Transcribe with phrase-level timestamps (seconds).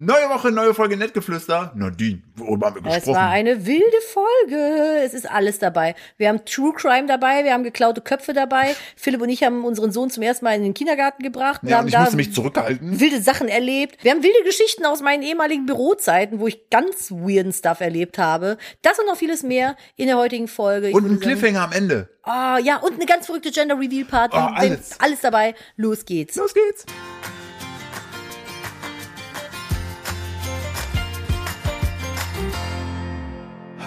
[0.00, 1.72] Neue Woche, neue Folge Nettgeflüster.
[1.74, 3.10] Nadine, worüber haben wir gesprochen?
[3.10, 5.00] Es war eine wilde Folge.
[5.04, 5.96] Es ist alles dabei.
[6.18, 8.76] Wir haben True Crime dabei, wir haben geklaute Köpfe dabei.
[8.94, 11.62] Philipp und ich haben unseren Sohn zum ersten Mal in den Kindergarten gebracht.
[11.64, 13.00] Wir ja, haben ich da musste mich zurückhalten.
[13.00, 13.96] wilde Sachen erlebt.
[14.04, 18.56] Wir haben wilde Geschichten aus meinen ehemaligen Bürozeiten, wo ich ganz weirden Stuff erlebt habe.
[18.82, 20.90] Das und noch vieles mehr in der heutigen Folge.
[20.90, 22.08] Ich Und ein Cliffhanger am Ende.
[22.22, 24.36] Ah, ja, und eine ganz verrückte Gender Reveal Party.
[24.36, 25.00] Oh, alles.
[25.00, 25.56] alles dabei.
[25.74, 26.36] Los geht's.
[26.36, 26.86] Los geht's.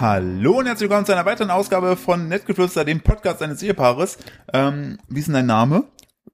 [0.02, 4.18] Hallo und herzlich willkommen zu einer weiteren Ausgabe von Nettgeflüster, dem Podcast eines Ehepaares.
[4.52, 5.84] Ähm, wie ist denn dein Name?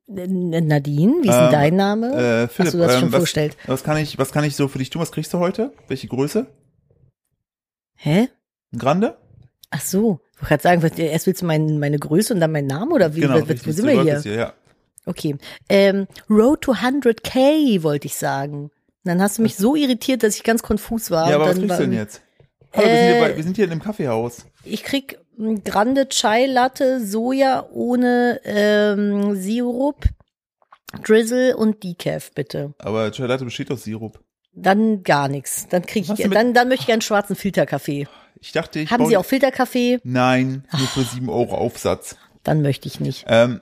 [0.06, 2.06] Nadine, wie ist denn Ähm, dein Name?
[2.14, 3.58] Äh, Philipp, Hast du das ähm, schon was, vorgestellt?
[3.66, 5.02] Was kann ich, was kann ich so für dich tun?
[5.02, 5.74] Was kriegst du heute?
[5.86, 6.46] Welche Größe?
[7.96, 8.30] Hä?
[8.72, 9.18] Ein Grande?
[9.68, 10.20] Ach so.
[10.32, 13.16] Ich wollte gerade sagen, erst willst du mein, meine Größe und dann meinen Namen oder
[13.16, 13.22] wie?
[13.24, 14.14] was, was, wo richtig, sind so wir hier?
[14.14, 14.54] es ja.
[15.04, 15.36] Okay.
[15.68, 18.62] Ähm, Road to 100k wollte ich sagen.
[18.62, 18.70] Und
[19.04, 21.28] dann hast du mich so irritiert, dass ich ganz konfus war.
[21.28, 22.22] Ja, aber was kriegst du denn jetzt?
[22.74, 24.46] Hallo, wir, sind hier Äh, bei, wir sind hier in einem Kaffeehaus.
[24.64, 25.18] Ich krieg
[25.64, 30.04] Grande Chai Latte Soja ohne ähm, Sirup,
[31.04, 32.74] Drizzle und Decaf bitte.
[32.78, 34.20] Aber Chai Latte besteht aus Sirup.
[34.52, 35.68] Dann gar nichts.
[35.68, 38.08] Dann krieg ich dann dann möchte ich gerne schwarzen Filterkaffee.
[38.40, 40.00] Ich dachte, ich Haben Sie auch Filterkaffee?
[40.04, 42.16] Nein, nur für 7 Euro Aufsatz.
[42.42, 43.24] Dann möchte ich nicht.
[43.28, 43.60] Ähm,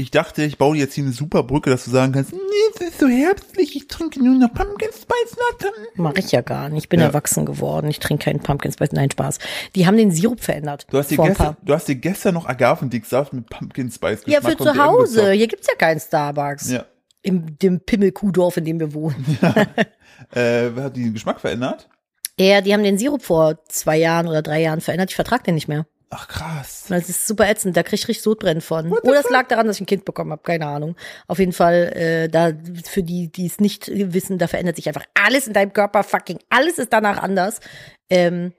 [0.00, 2.38] ich dachte, ich baue jetzt hier eine super Brücke, dass du sagen kannst, nee,
[2.72, 5.72] es ist so herbstlich, ich trinke nur noch Pumpkin Spice Latte.
[5.96, 6.84] Mache ich ja gar nicht.
[6.84, 7.06] Ich bin Ja.
[7.06, 7.88] erwachsen geworden.
[7.90, 8.92] Ich trinke keinen Pumpkin Spice.
[8.92, 9.38] Nein, Spaß.
[9.74, 10.86] Die haben den Sirup verändert.
[10.88, 14.58] Du hast dir gestern, du hast dir gestern noch Agavendicksaft mit Pumpkin Spice Ja, Geschmack
[14.58, 15.32] für zu Hause.
[15.32, 16.70] Hier gibt's ja keinen Starbucks.
[16.70, 16.84] Ja.
[17.22, 19.38] Im dem Pimmelkuhdorf, in dem wir wohnen.
[20.32, 21.88] Äh, wer hat den Geschmack verändert?
[22.38, 25.10] Ja, die haben den Sirup vor zwei Jahren oder drei Jahren verändert.
[25.10, 25.86] Ich vertrag den nicht mehr.
[26.10, 26.86] Ach krass.
[26.88, 27.76] Das ist super ätzend.
[27.76, 28.90] Da krieg ich richtig Sodbrennen von.
[28.90, 30.42] Oder es lag daran, dass ich ein Kind bekommen habe.
[30.42, 30.96] Keine Ahnung.
[31.26, 32.52] Auf jeden Fall, äh, da
[32.84, 36.02] für die, die es nicht wissen, da verändert sich einfach alles in deinem Körper.
[36.02, 37.60] Fucking alles ist danach anders.
[38.08, 38.52] Ähm,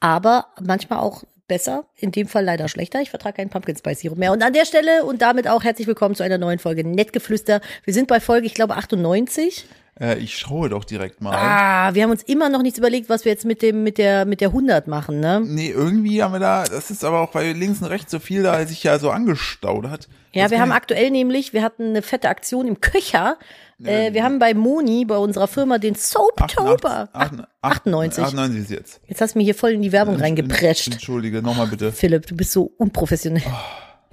[0.00, 1.84] aber manchmal auch besser.
[1.96, 3.02] In dem Fall leider schlechter.
[3.02, 4.32] Ich vertrage keinen Pumpkin Spice Sirup mehr.
[4.32, 7.60] Und an der Stelle und damit auch herzlich willkommen zu einer neuen Folge Nettgeflüster.
[7.84, 9.66] Wir sind bei Folge, ich glaube, 98.
[10.00, 11.34] Äh, ich schaue doch direkt mal.
[11.34, 14.24] Ah, wir haben uns immer noch nichts überlegt, was wir jetzt mit dem, mit der,
[14.24, 15.40] mit der 100 machen, ne?
[15.44, 18.42] Nee, irgendwie haben wir da, das ist aber auch, weil links und rechts so viel
[18.42, 20.08] da sich ja so angestaut hat.
[20.32, 23.38] Ja, Das wir haben aktuell nämlich, wir hatten eine fette Aktion im Köcher.
[23.84, 27.08] Äh, wir haben bei Moni, bei unserer Firma, den Soaptober.
[27.12, 28.24] 88, 98.
[28.24, 29.00] 98 ist jetzt.
[29.06, 30.92] Jetzt hast du mir hier voll in die Werbung reingeprescht.
[30.92, 31.92] Entschuldige, nochmal bitte.
[31.92, 33.42] Philipp, du bist so unprofessionell.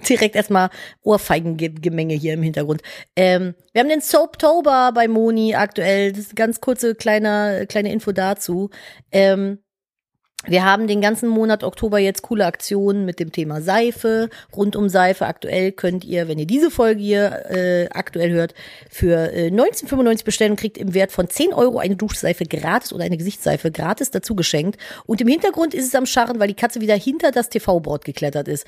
[0.07, 0.69] Direkt erstmal
[1.03, 2.81] Ohrfeigengemenge hier im Hintergrund.
[3.15, 6.11] Ähm, wir haben den Soaptober bei Moni aktuell.
[6.11, 8.69] Das ist eine ganz kurze kleine, kleine Info dazu.
[9.11, 9.59] Ähm,
[10.47, 14.89] wir haben den ganzen Monat Oktober jetzt coole Aktionen mit dem Thema Seife, rund um
[14.89, 15.27] Seife.
[15.27, 18.55] Aktuell könnt ihr, wenn ihr diese Folge hier äh, aktuell hört,
[18.89, 23.03] für äh, 19,95 bestellen und kriegt im Wert von 10 Euro eine Duschseife gratis oder
[23.03, 24.79] eine Gesichtsseife gratis dazu geschenkt.
[25.05, 28.47] Und im Hintergrund ist es am Scharren, weil die Katze wieder hinter das TV-Board geklettert
[28.47, 28.65] ist.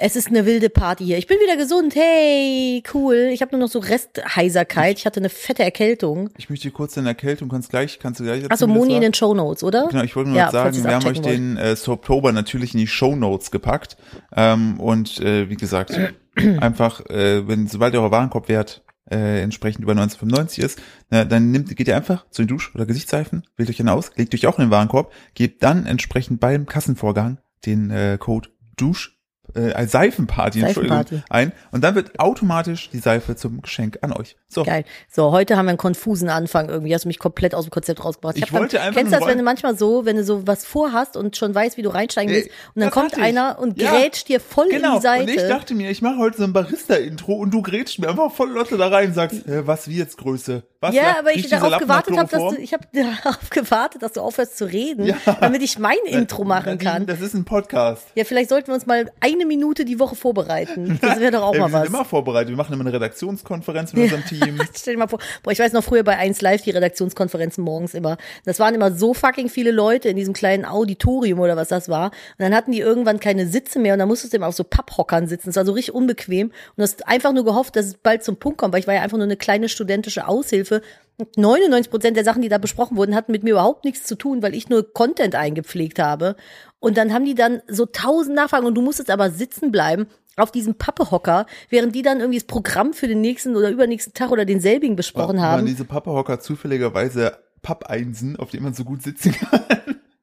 [0.00, 1.18] Es ist eine wilde Party hier.
[1.18, 1.96] Ich bin wieder gesund.
[1.96, 3.30] Hey, cool.
[3.32, 4.96] Ich habe nur noch so Restheiserkeit.
[4.96, 6.30] Ich hatte eine fette Erkältung.
[6.38, 8.94] Ich möchte kurz deine Erkältung, kannst gleich, kannst du gleich erzählen, Achso, wie das Moni
[8.94, 9.88] in den Show Notes, oder?
[9.88, 12.78] Genau, ich wollte nur Ja, sagen, wir haben euch abchecken den äh, Soaptober natürlich in
[12.78, 13.96] die Show Notes gepackt.
[14.36, 15.98] Ähm, und äh, wie gesagt,
[16.36, 20.80] einfach, äh, wenn sobald euer Warenkorbwert äh, entsprechend über 1995 ist,
[21.10, 24.12] na, dann nimmt, geht ihr einfach zu den Dusch- oder Gesichtsseifen, wählt euch eine aus,
[24.14, 29.17] legt euch auch in den Warenkorb, gebt dann entsprechend beim Kassenvorgang den äh, Code Dusch
[29.54, 31.24] äh, Seifenparty, Entschuldigung, Seifenparty.
[31.30, 34.36] ein und dann wird automatisch die Seife zum Geschenk an euch.
[34.48, 34.84] So, Geil.
[35.10, 36.94] So, heute haben wir einen konfusen Anfang irgendwie.
[36.94, 38.36] Hast du mich komplett aus dem Konzept rausgebracht.
[38.36, 40.64] Ich dann- wollte einfach Kennst du das, wenn du manchmal so, wenn du so was
[40.64, 43.22] vorhast und schon weißt, wie du reinsteigen willst, und dann kommt ich.
[43.22, 43.90] einer und Ja.
[43.90, 45.22] grätscht dir voll in Genau, die Seite.
[45.24, 48.32] und ich dachte mir, ich mache heute so ein Barista-Intro und du grätschst mir einfach
[48.32, 50.62] voll Lotte da rein und sagst, äh, was wie jetzt Größe?
[50.80, 52.84] Was ja, aber ich darauf gewartet habe, dass du, ich habe
[53.24, 55.16] darauf gewartet, dass du aufhörst zu reden, Ja.
[55.40, 57.06] damit ich mein Intro machen kann.
[57.06, 58.06] Das ist ein Podcast.
[58.14, 60.98] Ja, vielleicht sollten wir uns mal eine Minute die Woche vorbereiten.
[61.00, 61.88] Das wäre doch auch Ey, mal wir sind was.
[61.88, 62.50] immer vorbereitet.
[62.50, 64.60] Wir machen immer eine Redaktionskonferenz mit unserem Team.
[64.74, 67.94] Stell dir mal vor, boah, ich weiß noch früher bei 1 Live die Redaktionskonferenzen morgens
[67.94, 68.16] immer.
[68.44, 72.06] Das waren immer so fucking viele Leute in diesem kleinen Auditorium oder was das war.
[72.06, 74.64] Und dann hatten die irgendwann keine Sitze mehr und dann musstest du immer auf so
[74.64, 75.48] Papphockern sitzen.
[75.48, 76.52] Das war so richtig unbequem.
[76.76, 79.02] Und hast einfach nur gehofft, dass es bald zum Punkt kommt, weil ich war ja
[79.02, 80.82] einfach nur eine kleine studentische Aushilfe.
[81.20, 84.14] Und 99 Prozent der Sachen, die da besprochen wurden, hatten mit mir überhaupt nichts zu
[84.14, 86.36] tun, weil ich nur Content eingepflegt habe.
[86.78, 90.06] Und dann haben die dann so tausend Nachfragen und du musstest aber sitzen bleiben
[90.36, 94.30] auf diesem Pappehocker, während die dann irgendwie das Programm für den nächsten oder übernächsten Tag
[94.30, 95.66] oder denselbigen besprochen Waren haben.
[95.66, 99.60] diese Papperhocker zufälligerweise Pappeinsen, auf denen man so gut sitzen kann?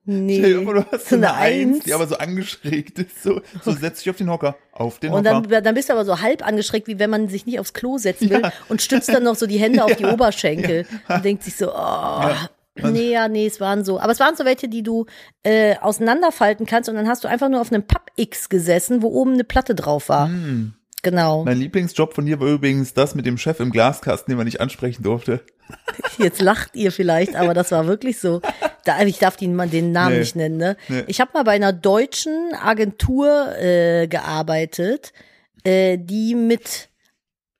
[0.07, 1.83] Nee, Stell dir vor, du hast so eine Eins, Eins.
[1.85, 3.23] die aber so angeschrägt ist.
[3.23, 4.55] So, so setz dich auf den Hocker.
[4.71, 5.41] Auf den Und Hocker.
[5.47, 7.97] dann, dann bist du aber so halb angeschreckt, wie wenn man sich nicht aufs Klo
[7.97, 11.55] setzen will und stützt dann noch so die Hände auf die Oberschenkel und denkt sich
[11.55, 12.29] so, oh,
[12.83, 13.99] nee, ja, nee, es waren so.
[13.99, 15.07] Aber es waren so welche, die du
[15.41, 19.33] äh, auseinanderfalten kannst und dann hast du einfach nur auf einem Papp-X gesessen, wo oben
[19.33, 20.29] eine Platte drauf war.
[21.01, 21.45] Genau.
[21.45, 24.59] Mein Lieblingsjob von dir war übrigens das mit dem Chef im Glaskasten, den man nicht
[24.59, 25.41] ansprechen durfte.
[26.17, 28.41] Jetzt lacht ihr vielleicht, aber das war wirklich so.
[28.85, 30.19] Da, ich darf den, den Namen Nee.
[30.19, 30.57] nicht nennen.
[30.57, 30.77] Ne?
[30.87, 31.03] Nee.
[31.07, 35.11] Ich habe mal bei einer deutschen Agentur äh, gearbeitet,
[35.63, 36.89] äh, die mit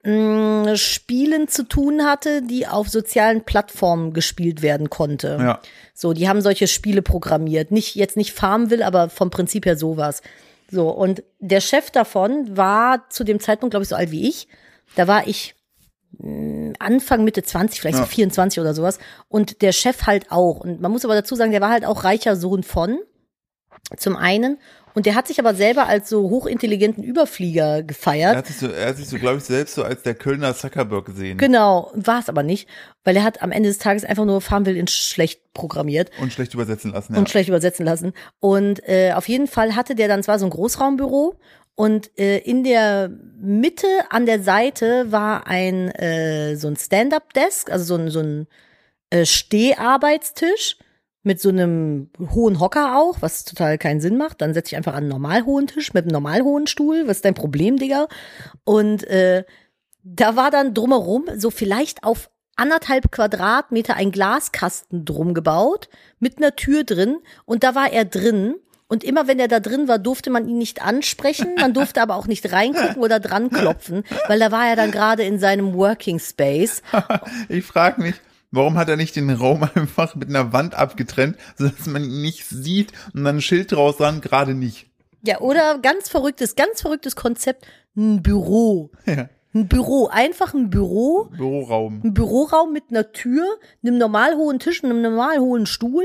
[0.04, 5.38] mh, Spielen zu tun hatte, die auf sozialen Plattformen gespielt werden konnte.
[5.40, 5.60] Ja.
[5.94, 7.72] So, die haben solche Spiele programmiert.
[7.72, 10.22] Nicht, jetzt nicht Farmville, aber vom Prinzip her sowas.
[10.70, 14.48] So, und der Chef davon war zu dem Zeitpunkt, glaube ich, so alt wie ich.
[14.96, 15.56] Da war ich
[16.80, 18.04] Anfang, Mitte 20, vielleicht Ja.
[18.06, 19.00] so 24 oder sowas.
[19.28, 20.60] Und der Chef halt auch.
[20.60, 22.98] Und man muss aber dazu sagen, der war halt auch reicher Sohn von.
[23.98, 24.58] Zum einen.
[24.96, 28.36] Und der hat sich aber selber als so hochintelligenten Überflieger Er gefeiert.
[28.38, 31.06] hat sich so, er hat sich so, glaube ich, selbst so als der Kölner Zuckerberg
[31.06, 31.38] gesehen.
[31.38, 32.70] Genau, war es aber nicht,
[33.04, 36.12] weil er hat am Ende des Tages einfach nur Farmville in schlecht programmiert.
[36.22, 37.20] Und schlecht übersetzen lassen, ja.
[37.20, 38.14] und schlecht übersetzen lassen.
[38.40, 41.36] Und äh, auf jeden Fall hatte der dann zwar so ein Großraumbüro
[41.76, 47.84] und äh, in der Mitte an der Seite war ein äh, so ein Stand-up-Desk, also
[47.84, 48.48] so ein so ein
[49.10, 50.78] äh, Steharbeitstisch
[51.24, 54.42] mit so einem hohen Hocker auch, was total keinen Sinn macht.
[54.42, 57.08] Dann setze ich einfach an einen normal hohen Tisch mit einem normal hohen Stuhl.
[57.08, 58.08] Was ist dein Problem, Digga?
[58.64, 59.44] Und äh,
[60.04, 65.90] da war dann drumherum so vielleicht auf anderthalb Quadratmeter ein Glaskasten drum gebaut
[66.20, 68.56] mit einer Tür drin und da war er drin.
[68.88, 72.16] Und immer wenn er da drin war, durfte man ihn nicht ansprechen, man durfte aber
[72.16, 76.20] auch nicht reingucken oder dran klopfen, weil da war er dann gerade in seinem Working
[76.20, 76.82] Space.
[77.50, 78.16] Ich frage mich,
[78.52, 82.46] warum hat er nicht den Raum einfach mit einer Wand abgetrennt, sodass man ihn nicht
[82.48, 84.88] sieht und dann ein Schild draus dran, gerade nicht.
[85.24, 87.66] Ja, oder ganz verrücktes, ganz verrücktes Konzept,
[87.96, 88.92] ein Büro.
[89.06, 89.30] Ja.
[89.56, 92.02] Ein Büro, einfach ein Büro, Büroraum.
[92.04, 93.46] ein Büroraum mit einer Tür,
[93.82, 96.04] einem normal hohen Tisch und einem normal hohen Stuhl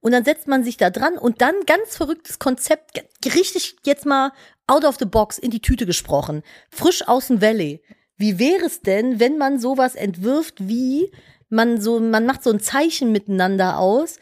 [0.00, 4.32] und dann setzt man sich da dran und dann ganz verrücktes Konzept, richtig jetzt mal
[4.66, 7.82] out of the box in die Tüte gesprochen, frisch aus dem Valley.
[8.16, 11.10] Wie wäre es denn, wenn man sowas entwirft wie
[11.48, 14.18] man so man macht so ein Zeichen miteinander aus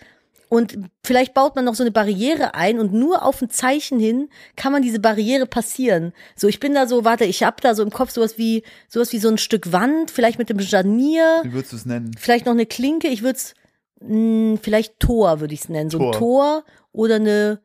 [0.48, 4.28] und vielleicht baut man noch so eine Barriere ein und nur auf ein Zeichen hin
[4.54, 6.12] kann man diese Barriere passieren.
[6.36, 9.12] So, ich bin da so, warte, ich hab da so im Kopf sowas wie, sowas
[9.12, 12.12] wie so ein Stück Wand, vielleicht mit dem Scharnier, Wie würdest du es nennen?
[12.16, 13.54] vielleicht noch eine Klinke, ich würde es,
[14.00, 15.90] vielleicht Tor würde ich es nennen.
[15.90, 16.12] So ein Tor.
[16.12, 17.60] Tor oder eine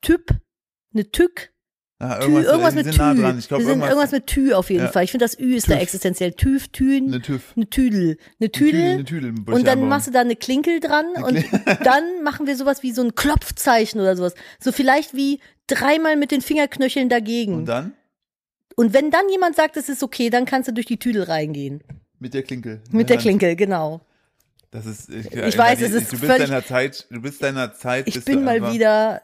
[0.00, 0.30] Typ,
[0.94, 1.52] eine Tück,
[2.00, 2.96] Ah, Tü, irgendwas mit Tü.
[2.96, 3.38] nah dran.
[3.40, 4.90] Ich glaube, Wir sind irgendwas, irgendwas mit Tü auf jeden Ja.
[4.92, 5.02] Fall.
[5.02, 5.82] Ich finde, das Ü ist da TÜV.
[5.82, 6.32] existenziell.
[6.32, 7.52] Tüf, Tün, eine TÜV.
[7.56, 8.18] eine Tüdel.
[8.38, 8.80] Eine Tüdel.
[8.92, 11.44] Eine Tüdel, Und dann machst du da eine Klinkel dran und
[11.84, 14.34] dann machen wir sowas wie so ein Klopfzeichen oder sowas.
[14.60, 17.54] So vielleicht wie dreimal mit den Fingerknöcheln dagegen.
[17.54, 17.92] Und Und, dann
[18.76, 21.82] wenn dann jemand sagt, es ist okay, dann kannst du durch die Tüdel reingehen.
[22.20, 22.80] mit der Klinke.
[22.92, 23.22] Mit der Hand.
[23.24, 24.00] Klinkel, genau.
[24.70, 28.06] Das ist, ich, weiß, es ist du bist deiner Zeit, du bist deiner Zeit.
[28.06, 29.22] Ich bin mal wieder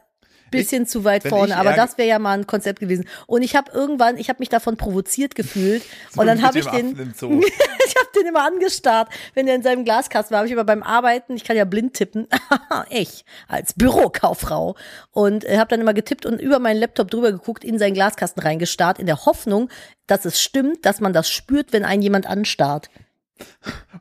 [0.51, 3.05] bisschen zu weit vorne, ich aber das wäre ja mal ein Konzept gewesen.
[3.27, 6.65] Und ich habe irgendwann, ich habe mich davon provoziert gefühlt so und dann habe ich
[6.65, 10.39] den ich habe den immer angestarrt, wenn er in seinem Glaskasten war.
[10.39, 12.27] Habe ich aber beim Arbeiten, ich kann ja blind tippen,
[12.89, 14.75] ich als Bürokauffrau
[15.11, 18.41] und äh, habe dann immer getippt und über meinen Laptop drüber geguckt, in seinen Glaskasten
[18.41, 19.69] reingestarrt, in der Hoffnung,
[20.07, 22.89] dass es stimmt, dass man das spürt, wenn einen jemand anstarrt.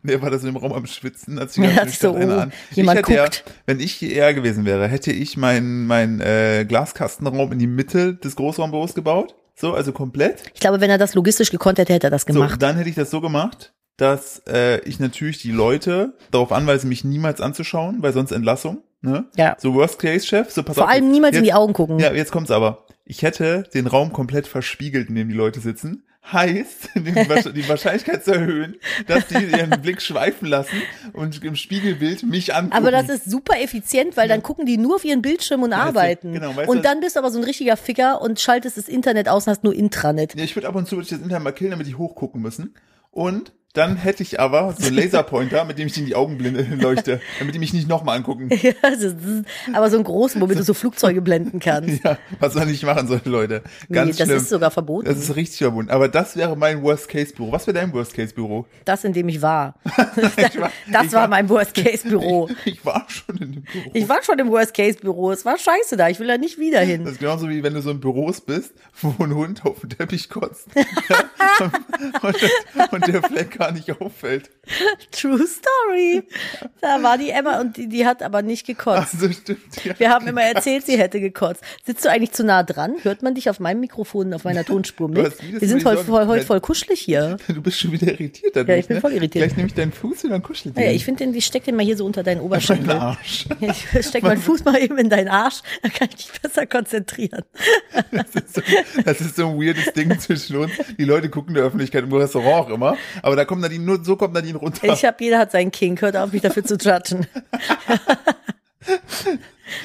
[0.02, 2.42] Und er war da so im Raum am Schwitzen, als Ja, ganze das so, einer
[2.42, 2.52] an.
[2.72, 3.44] jemand ich hätte guckt.
[3.46, 8.14] ja, wenn ich hierher gewesen wäre, hätte ich meinen mein, äh, Glaskastenraum in die Mitte
[8.14, 9.34] des Großraumbüros gebaut.
[9.56, 10.42] So, also komplett.
[10.52, 12.60] Ich glaube, wenn er das logistisch gekonnt hätte, hätte er das So, gemacht.
[12.60, 17.04] dann hätte ich das so gemacht, dass äh, ich natürlich die Leute darauf anweise, mich
[17.04, 18.82] niemals anzuschauen, weil sonst Entlassung.
[19.00, 19.26] Ne?
[19.36, 19.56] Ja.
[19.60, 20.50] So Worst Case Chef.
[20.50, 21.98] So pass Vor auf, allem niemals jetzt, in die Augen gucken.
[21.98, 22.86] Ja, jetzt kommt's aber.
[23.04, 26.04] Ich hätte den Raum komplett verspiegelt, in dem die Leute sitzen.
[26.32, 28.76] Heißt, die Wahrsch- die Wahrscheinlichkeit zu erhöhen,
[29.06, 30.80] dass die ihren Blick schweifen lassen
[31.12, 32.74] und im Spiegelbild mich angucken.
[32.76, 35.82] Aber das ist super effizient, weil dann gucken die nur auf ihren Bildschirm und Weißt
[35.82, 36.32] du, arbeiten.
[36.32, 38.88] genau, weißt du, und dann bist du aber so ein richtiger Ficker und schaltest das
[38.88, 40.34] Internet aus und hast nur Intranet.
[40.34, 42.74] Ja, ich würde ab und zu ich das Internet mal killen, damit die hochgucken müssen.
[43.10, 46.62] Und dann hätte ich aber so einen Laserpointer, mit dem ich in die Augen blende,
[46.80, 48.48] leuchte, damit die mich nicht nochmal angucken.
[48.62, 49.16] Ja, das ist,
[49.74, 52.02] aber so ein großen, womit du so Flugzeuge blenden kannst.
[52.04, 53.62] Ja, was man nicht machen soll, Leute.
[53.90, 54.36] Ganz nee, das schlimm.
[54.38, 55.06] ist sogar verboten.
[55.06, 55.90] das ist richtig verbunden.
[55.90, 57.52] Aber das wäre mein Worst-Case-Büro.
[57.52, 58.64] Was wäre dein Worst-Case-Büro?
[58.84, 59.74] Das, in dem ich war.
[59.86, 62.48] Ich war- Das ich war mein Worst-Case-Büro.
[62.64, 63.90] Ich, ich war schon in dem Büro.
[63.92, 65.32] Ich war schon im Worst-Case-Büro.
[65.32, 66.08] Es war scheiße da.
[66.08, 67.06] Ich will da nicht wieder Das hin.
[67.06, 70.28] ist genauso wie wenn du so in Büros bist, wo ein Hund auf den Teppich
[70.30, 70.68] kotzt.
[72.22, 74.50] und, und der Fleck gar nicht auffällt.
[75.10, 76.22] True Story.
[76.80, 79.14] Da war die Emma und die, die hat aber nicht gekotzt.
[79.14, 79.60] Also stimmt.
[79.84, 79.98] Ja.
[79.98, 81.62] Wir haben immer erzählt, sie hätte gekotzt.
[81.84, 82.94] Sitzt du eigentlich zu nah dran?
[83.02, 85.32] Hört man dich auf meinem Mikrofon, auf meiner Tonspur mit?
[85.60, 87.36] Wir sind heute voll, heute voll kuschelig hier.
[87.48, 89.00] Du bist schon wieder irritiert dadurch, Ja, ich bin ne?
[89.02, 89.44] voll irritiert.
[89.44, 90.90] Gleich nehme ich deinen Fuß und dann kuschel ich den.
[90.94, 92.90] ich finde, den- ich steck den mal hier so unter deinen Mein Oberschenkel.
[92.92, 93.46] Arsch.
[93.60, 97.42] Ich steck meinen Fuß mal eben in deinen Arsch, dann kann ich mich besser konzentrieren.
[98.10, 98.62] Das ist, so,
[99.04, 100.72] das ist so ein weirdes Ding zwischen uns.
[100.98, 102.96] Die Leute gucken der Öffentlichkeit im Restaurant auch immer.
[103.22, 104.92] Aber da kommt Nadine, nur so kommt Nadine runter.
[104.92, 107.26] Ich habe, jeder hat seinen King, hört auf, mich dafür zu judgen.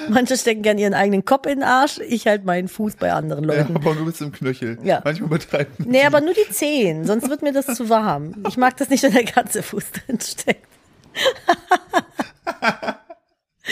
[0.09, 3.45] Manche stecken gern ihren eigenen Kopf in den Arsch, ich halt meinen Fuß bei anderen
[3.45, 3.75] ja, Leuten.
[3.75, 4.77] aber nur bis zum Knöchel.
[4.83, 5.01] Ja.
[5.03, 5.73] Manchmal übertreiben.
[5.79, 8.35] Nee, aber nur die Zehen, sonst wird mir das zu warm.
[8.47, 10.67] Ich mag das nicht, wenn der ganze Fuß drin steckt.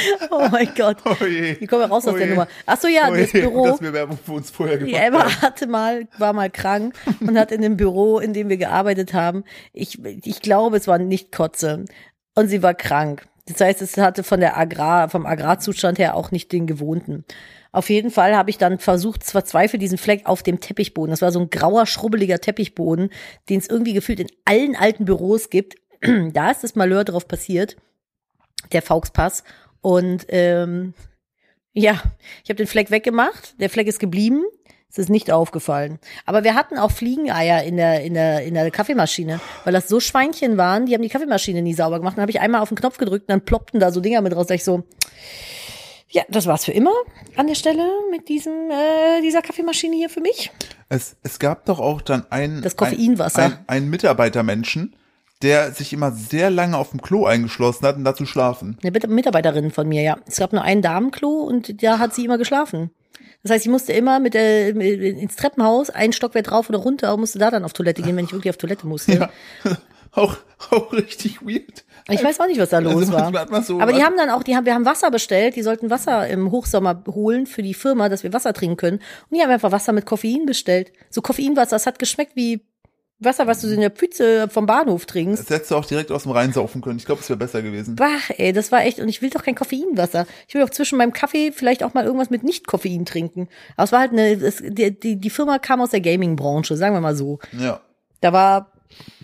[0.31, 0.97] oh mein Gott.
[1.05, 1.59] Oh je.
[1.59, 2.27] Wie kommen wir raus aus Oh der.
[2.27, 2.47] Nummer?
[2.65, 3.65] Ach so, ja, Oh das je, Büro.
[3.67, 5.41] Dass wir Werbung für uns vorher Die gemacht Emma haben.
[5.41, 9.43] hatte mal, war mal krank und hat in dem Büro, in dem wir gearbeitet haben,
[9.73, 11.85] ich, ich glaube, es war nicht Kotze.
[12.35, 13.25] Und sie war krank.
[13.47, 17.23] Das heißt, es hatte von der Agrar, vom Agrarzustand her auch nicht den gewohnten.
[17.71, 21.11] Auf jeden Fall habe ich dann versucht, verzweifelt diesen Fleck auf dem Teppichboden.
[21.11, 23.09] Das war so ein grauer, schrubbeliger Teppichboden,
[23.49, 25.75] den es irgendwie gefühlt in allen alten Büros gibt.
[26.33, 27.77] da ist das Malheur drauf passiert,
[28.71, 29.43] der Fauxpass.
[29.88, 30.94] Und ähm,
[31.72, 32.01] ja,
[32.44, 33.58] ich habe den Fleck weggemacht.
[33.62, 34.44] Der Fleck ist geblieben.
[34.89, 36.00] Es ist nicht aufgefallen.
[36.25, 40.01] Aber wir hatten auch Fliegeneier in der, in der, in der Kaffeemaschine, weil das so
[40.01, 42.17] Schweinchen waren, die haben die Kaffeemaschine nie sauber gemacht.
[42.17, 44.36] Dann habe ich einmal auf den Knopf gedrückt und dann ploppten da so Dinger mit
[44.36, 44.48] raus.
[44.48, 44.84] Da ich so,
[46.10, 46.91] ja, das war's für immer
[47.38, 50.51] an der Stelle mit diesem, äh, dieser Kaffeemaschine hier für mich.
[50.89, 53.41] Es, es gab doch auch dann einen, Das Koffeinwasser.
[53.41, 54.98] Ein, ein, einen Mitarbeitermenschen,
[55.41, 58.77] der sich immer sehr lange auf dem Klo eingeschlossen hat, um da zu schlafen.
[58.82, 60.17] Eine Mit- Mitarbeiterin von mir, ja.
[60.27, 62.91] Es gab nur ein Damenklo und da hat sie immer geschlafen.
[63.44, 67.20] Das heißt, ich musste immer mit mit, ins Treppenhaus, einen Stockwerk drauf oder runter und
[67.22, 69.13] musste da dann auf Toilette gehen, wenn ich wirklich auf Toilette musste.
[69.13, 69.29] Ja.
[70.12, 70.38] auch,
[70.72, 71.86] auch richtig weird.
[72.10, 73.62] Ich weiß auch nicht, was da los Also war.
[73.62, 76.27] so- Aber die haben dann auch, die haben, wir haben Wasser bestellt, die sollten Wasser
[76.27, 78.98] im Hochsommer holen für die Firma, dass wir Wasser trinken können.
[79.29, 80.91] Und die haben einfach Wasser mit Koffein bestellt.
[81.10, 82.62] So Koffeinwasser, das hat geschmeckt wie
[83.19, 85.43] Wasser, was du in der Pfütze vom Bahnhof trinkst.
[85.43, 87.00] Das hättest du auch direkt aus dem Rhein saufen können.
[87.00, 87.95] Ich glaube, es wäre besser gewesen.
[87.95, 90.27] Bah, ey, das war echt, und ich will doch kein Koffeinwasser.
[90.47, 93.50] Ich will doch zwischen meinem Kaffee vielleicht auch mal irgendwas mit Nicht-Koffein trinken.
[93.75, 96.93] Aber es war halt eine, es, die, die, die Firma kam aus der Gaming-Branche, sagen
[96.93, 97.39] wir mal so.
[97.57, 97.81] Ja.
[98.21, 98.71] Da war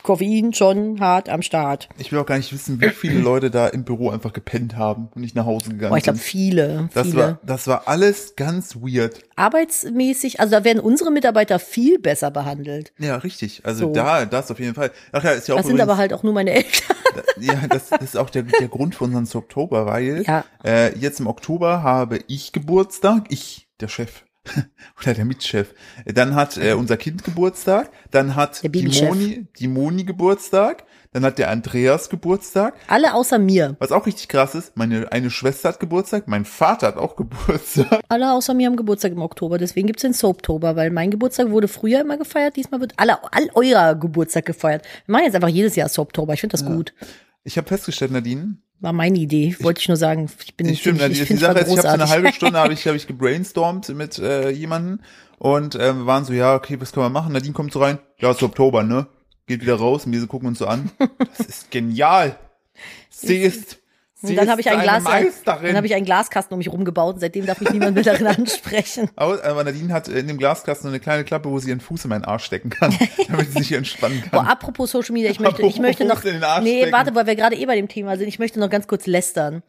[0.03, 1.87] Koffein schon hart am Start.
[1.97, 5.09] Ich will auch gar nicht wissen, wie viele Leute da im Büro einfach gepennt haben
[5.15, 6.25] und nicht nach Hause gegangen Boah, ich glaube sind.
[6.25, 7.17] viele, Das viele.
[7.17, 9.21] war, das war alles ganz weird.
[9.35, 12.91] Arbeitsmäßig, also da werden unsere Mitarbeiter viel besser behandelt.
[12.99, 13.61] Ja, richtig.
[13.65, 13.93] Also So.
[13.93, 14.91] da, das auf jeden Fall.
[15.11, 16.95] Ach ja, ist ja auch Das sind übrigens- aber halt auch nur meine Eltern.
[17.39, 20.45] Ja, das ist auch der, der Grund für unseren Oktober, weil Ja.
[20.63, 24.23] äh, jetzt im Oktober habe ich Geburtstag, ich, der Chef
[25.01, 25.73] oder der Mitchef.
[26.05, 29.03] Dann hat äh, unser Kind Geburtstag, dann hat die.
[29.03, 32.75] Moni, die Moni Geburtstag, dann hat der Andreas Geburtstag.
[32.87, 33.75] Alle außer mir.
[33.79, 38.01] Was auch richtig krass ist, meine eine Schwester hat Geburtstag, mein Vater hat auch Geburtstag.
[38.09, 39.57] Alle außer mir haben Geburtstag im Oktober.
[39.57, 42.55] Deswegen gibt's den Soaptober, weil mein Geburtstag wurde früher immer gefeiert.
[42.55, 44.85] Diesmal wird alle, all eurer Geburtstag gefeiert.
[45.05, 46.33] Wir machen jetzt einfach jedes Jahr Soaptober.
[46.33, 46.93] Ich finde das gut.
[47.43, 49.55] Ich habe festgestellt, Nadine, War meine Idee.
[49.61, 50.29] Wollte ich nur sagen.
[50.45, 52.73] Ich bin Ich stimmt, ich, ich die Sache ist, ich habe eine halbe Stunde habe
[52.73, 54.99] ich, hab ich gebrainstormt mit äh, jemandem
[55.37, 57.31] und äh, wir waren so, ja, okay, was können wir machen?
[57.31, 59.07] Nadine kommt so rein, ja, ist Oktober, ne?
[59.47, 60.91] Geht wieder raus und wir gucken uns so an.
[61.17, 62.37] Das ist genial.
[63.09, 63.77] Sie ist,
[64.27, 65.03] sie Und dann habe ich ein Glas,
[65.45, 68.27] dann habe ich einen Glaskasten um mich rumgebaut und seitdem darf mich niemand mehr darin
[68.27, 69.09] ansprechen.
[69.15, 72.09] aber, aber Nadine hat in dem Glaskasten eine kleine Klappe, wo sie ihren Fuß in
[72.09, 74.31] meinen Arsch stecken kann, damit sie sich entspannen kann.
[74.31, 76.93] Boah, apropos Social Media, ich möchte, ich Apropos möchte noch, in den Arsch nee, stecken.
[76.93, 79.61] warte, weil wir gerade eh bei dem Thema sind, ich möchte noch ganz kurz lästern.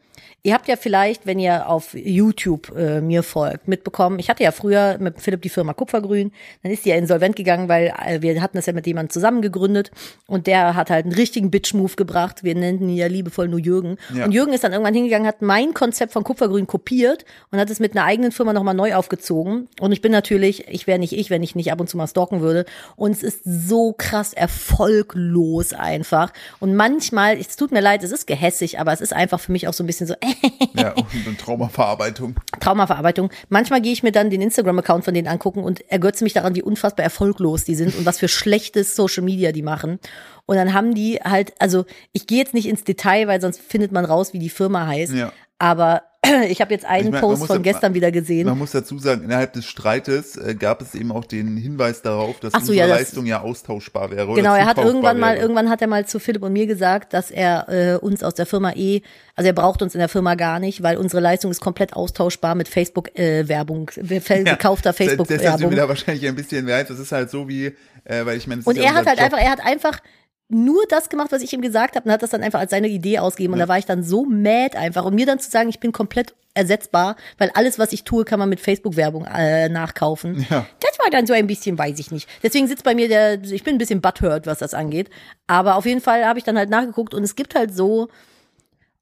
[0.45, 4.51] Ihr habt ja vielleicht, wenn ihr auf YouTube äh, mir folgt, mitbekommen, ich hatte ja
[4.51, 8.39] früher mit Philipp die Firma Kupfergrün, dann ist die ja insolvent gegangen, weil äh, wir
[8.43, 9.89] hatten das ja mit jemandem zusammen gegründet
[10.27, 13.97] und der hat halt einen richtigen Bitch-Move gebracht, wir nennen ihn ja liebevoll nur Jürgen.
[14.13, 14.25] Ja.
[14.25, 17.79] Und Jürgen ist dann irgendwann hingegangen, hat mein Konzept von Kupfergrün kopiert und hat es
[17.79, 19.67] mit einer eigenen Firma nochmal neu aufgezogen.
[19.79, 22.05] Und ich bin natürlich, ich wäre nicht ich, wenn ich nicht ab und zu mal
[22.05, 22.65] stalken würde.
[22.95, 26.31] Und es ist so krass erfolglos einfach.
[26.59, 29.67] Und manchmal, es tut mir leid, es ist gehässig, aber es ist einfach für mich
[29.67, 30.34] auch so ein bisschen so, äh,
[30.77, 32.35] Ja, und Traumaverarbeitung.
[32.59, 33.29] Traumaverarbeitung.
[33.47, 36.61] Manchmal gehe ich mir dann den Instagram-Account von denen angucken und ergötze mich daran, wie
[36.61, 39.99] unfassbar erfolglos die sind und was für schlechtes Social Media die machen.
[40.45, 43.91] Und dann haben die halt, also ich gehe jetzt nicht ins Detail, weil sonst findet
[43.91, 45.13] man raus, wie die Firma heißt.
[45.13, 45.31] Ja.
[45.59, 46.03] Aber
[46.49, 48.47] ich habe jetzt einen Ich mein, Post von ja- gestern wieder gesehen.
[48.47, 52.39] Man muss dazu sagen, innerhalb des Streites äh, gab es eben auch den Hinweis darauf,
[52.39, 54.33] dass Ach so, unsere ja, das- Leistung ja austauschbar wäre.
[54.33, 55.41] Genau, er hat irgendwann mal, wäre.
[55.41, 58.45] irgendwann hat er mal zu Philipp und mir gesagt, dass er äh, uns aus der
[58.45, 59.01] Firma eh,
[59.35, 62.55] also er braucht uns in der Firma gar nicht, weil unsere Leistung ist komplett austauschbar
[62.55, 65.71] mit Facebook-Werbung, äh, gekaufter Das- Das ist Facebook-Werbung.
[65.71, 66.89] wieder wahrscheinlich ein bisschen weit.
[66.89, 67.65] Das ist halt so wie,
[68.05, 69.99] äh, weil ich meine, es Und ja er hat halt einfach, er hat einfach
[70.47, 72.87] nur das gemacht, was ich ihm gesagt habe und hat das dann einfach als seine
[72.87, 73.53] Idee ausgegeben.
[73.53, 75.05] Und da war ich dann so mad einfach.
[75.05, 78.39] Und mir dann zu sagen, ich bin komplett ersetzbar, weil alles, was ich tue, kann
[78.39, 80.45] man mit Facebook-Werbung äh, nachkaufen.
[80.49, 80.65] Ja.
[80.79, 82.29] Das war dann so ein bisschen, weiß ich nicht.
[82.41, 85.09] Deswegen sitzt bei mir der, ich bin ein bisschen butthurt, was das angeht.
[85.47, 88.07] Aber auf jeden Fall habe ich dann halt nachgeguckt und es gibt halt so,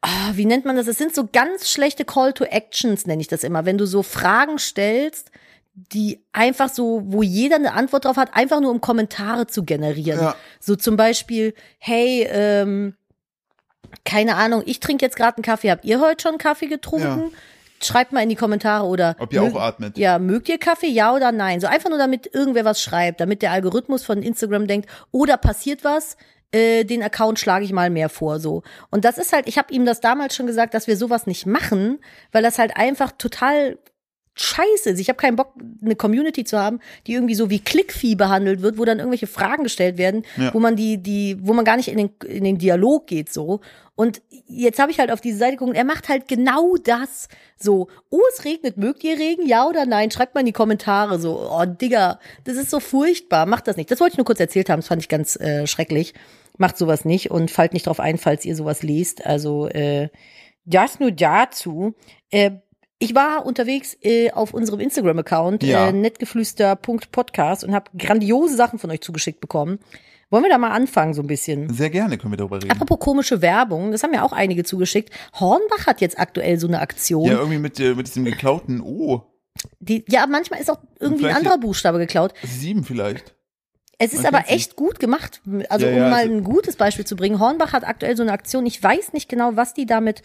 [0.01, 0.87] ah, wie nennt man das?
[0.87, 3.65] Es sind so ganz schlechte Call to Actions, nenne ich das immer.
[3.65, 5.29] Wenn du so Fragen stellst,
[5.73, 10.19] die einfach so, wo jeder eine Antwort drauf hat, einfach nur um Kommentare zu generieren.
[10.19, 10.35] Ja.
[10.59, 12.95] So zum Beispiel, hey, ähm,
[14.05, 15.71] keine Ahnung, ich trinke jetzt gerade einen Kaffee.
[15.71, 17.31] Habt ihr heute schon einen Kaffee getrunken?
[17.81, 19.97] Schreibt mal in die Kommentare oder Ob ihr mögt- auch atmet.
[19.97, 20.87] Ja, mögt ihr Kaffee?
[20.87, 21.59] Ja oder nein?
[21.59, 25.83] So einfach nur, damit irgendwer was schreibt, damit der Algorithmus von Instagram denkt, oder passiert
[25.83, 26.17] was,
[26.51, 28.39] äh, den Account schlage ich mal mehr vor.
[28.39, 28.63] So.
[28.89, 31.45] Und das ist halt, ich habe ihm das damals schon gesagt, dass wir sowas nicht
[31.45, 31.99] machen,
[32.31, 33.77] weil das halt einfach total
[34.35, 34.99] scheiße ist.
[34.99, 38.77] Ich habe keinen Bock, eine Community zu haben, die irgendwie so wie Clickvieh behandelt wird,
[38.77, 40.53] wo dann irgendwelche Fragen gestellt werden, Ja.
[40.53, 43.61] wo man die, die, wo man gar nicht in den, in den Dialog geht so.
[43.95, 47.27] Und jetzt habe ich halt auf diese Seite geguckt, er macht halt genau das.
[47.57, 49.45] So, oh, es regnet, mögt ihr Regen?
[49.47, 50.09] Ja oder nein?
[50.09, 53.91] Schreibt mal in die Kommentare so, oh Digga, das ist so furchtbar, macht das nicht.
[53.91, 56.15] Das wollte ich nur kurz erzählt haben, das fand ich ganz äh, schrecklich.
[56.57, 59.25] Macht sowas nicht und fallt nicht drauf ein, falls ihr sowas liest.
[59.25, 60.09] Also, äh,
[60.65, 61.93] das nur dazu.
[62.31, 62.51] Äh,
[63.03, 65.87] ich war unterwegs äh, auf unserem Instagram-Account, Ja.
[65.87, 69.79] äh, nettgeflüster.podcast und habe grandiose Sachen von euch zugeschickt bekommen.
[70.29, 71.71] Wollen wir da mal anfangen so ein bisschen?
[71.71, 72.71] Sehr gerne können wir darüber reden.
[72.71, 75.11] Apropos komische Werbung, das haben ja auch einige zugeschickt.
[75.39, 77.27] Hornbach hat jetzt aktuell so eine Aktion.
[77.27, 79.21] Ja, irgendwie mit, äh, mit diesem geklauten O.
[79.79, 82.33] Die, ja, manchmal ist auch irgendwie ein anderer Buchstabe geklaut.
[82.43, 83.35] Sieben vielleicht.
[83.99, 85.41] Es ist Man aber echt gut gemacht.
[85.69, 87.39] Also Ja, um ja, mal also- ein gutes Beispiel zu bringen.
[87.39, 88.65] Hornbach hat aktuell so eine Aktion.
[88.65, 90.23] Ich weiß nicht genau, was die damit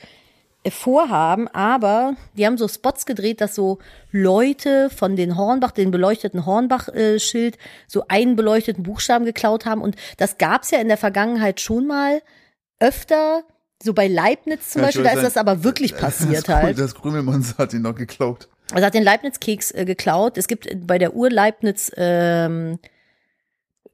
[0.68, 3.78] vorhaben, aber die haben so Spots gedreht, dass so
[4.10, 9.80] Leute von den Hornbach, den beleuchteten Hornbach-Schild, so einen beleuchteten Buchstaben geklaut haben.
[9.80, 12.22] Und das gab's ja in der Vergangenheit schon mal
[12.80, 13.44] öfter.
[13.82, 16.78] So bei Leibniz zum Ja, Beispiel, da ist das aber wirklich passiert das, halt.
[16.78, 18.48] Das Krümelmonster hat ihn noch geklaut.
[18.72, 20.36] Also hat den Leibniz-Keks äh, geklaut.
[20.36, 22.78] Es gibt bei der Ur-Leibniz, ähm,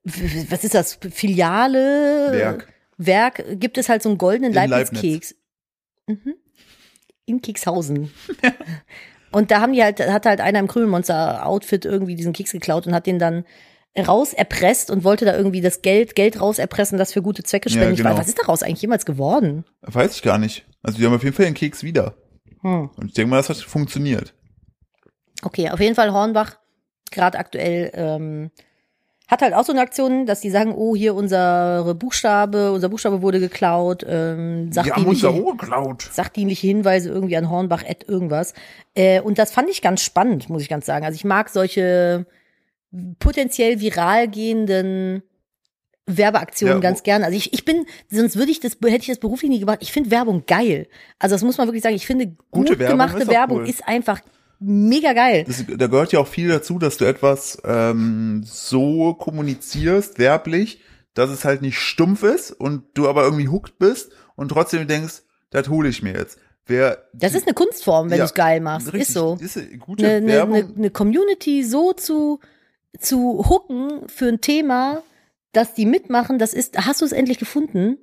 [0.02, 2.33] was ist das, Filiale?
[2.33, 2.68] Werk.
[2.97, 5.35] Werk, gibt es halt so einen goldenen Leibniz-Keks.
[6.06, 6.35] Mhm.
[7.26, 8.11] In Kekshausen.
[9.33, 12.95] Und da haben die halt, hat halt einer im Krümelmonster-Outfit irgendwie diesen Keks geklaut und
[12.95, 13.45] hat den dann
[13.99, 17.95] rauserpresst und wollte da irgendwie das Geld, Geld rauserpressen, das für gute Zwecke Ja, spenden.
[17.95, 18.10] Ich genau.
[18.10, 19.65] weiß, was ist daraus eigentlich jemals geworden?
[19.82, 20.67] Weiß ich gar nicht.
[20.82, 22.15] Also wir haben auf jeden Fall den Keks wieder.
[22.63, 22.91] Hm.
[22.97, 24.34] Und ich denke mal, das hat funktioniert.
[25.43, 26.58] Okay, auf jeden Fall Hornbach,
[27.10, 28.50] gerade aktuell, ähm,
[29.34, 33.20] hat halt auch so eine Aktion, dass die sagen, oh, hier unsere Buchstabe, unser Buchstabe
[33.20, 36.08] wurde geklaut, ähm, Die sachdienliche, O geklaut.
[36.12, 38.54] sachdienliche Hinweise irgendwie an Hornbach, at irgendwas.
[38.94, 41.04] Äh, und das fand ich ganz spannend, muss ich ganz sagen.
[41.04, 42.26] Also ich mag solche
[43.18, 45.23] potenziell viral gehenden
[46.06, 47.25] Werbeaktionen Ja, ganz gern.
[47.25, 49.78] Also ich, ich bin, sonst würde ich das, hätte ich das beruflich nie gemacht.
[49.80, 50.86] Ich finde Werbung geil.
[51.18, 51.97] Also das muss man wirklich sagen.
[51.97, 53.68] Ich finde, gut Werbung gemachte ist Werbung cool.
[53.68, 54.20] ist einfach
[54.64, 55.44] mega geil.
[55.46, 60.80] Das, da gehört ja auch viel dazu, dass du etwas ähm, so kommunizierst, werblich,
[61.14, 65.22] dass es halt nicht stumpf ist und du aber irgendwie hooked bist und trotzdem denkst,
[65.50, 66.38] das hole ich mir jetzt.
[66.66, 68.86] Wer Das ist eine Kunstform, wenn Ja, du es geil machst.
[68.88, 69.36] richtig, ist so.
[69.40, 70.54] Ist eine gute Eine, Werbung.
[70.56, 72.40] eine, eine Community so zu,
[72.98, 75.02] zu hooken für ein Thema,
[75.52, 77.98] dass die mitmachen, das ist, hast du es endlich gefunden?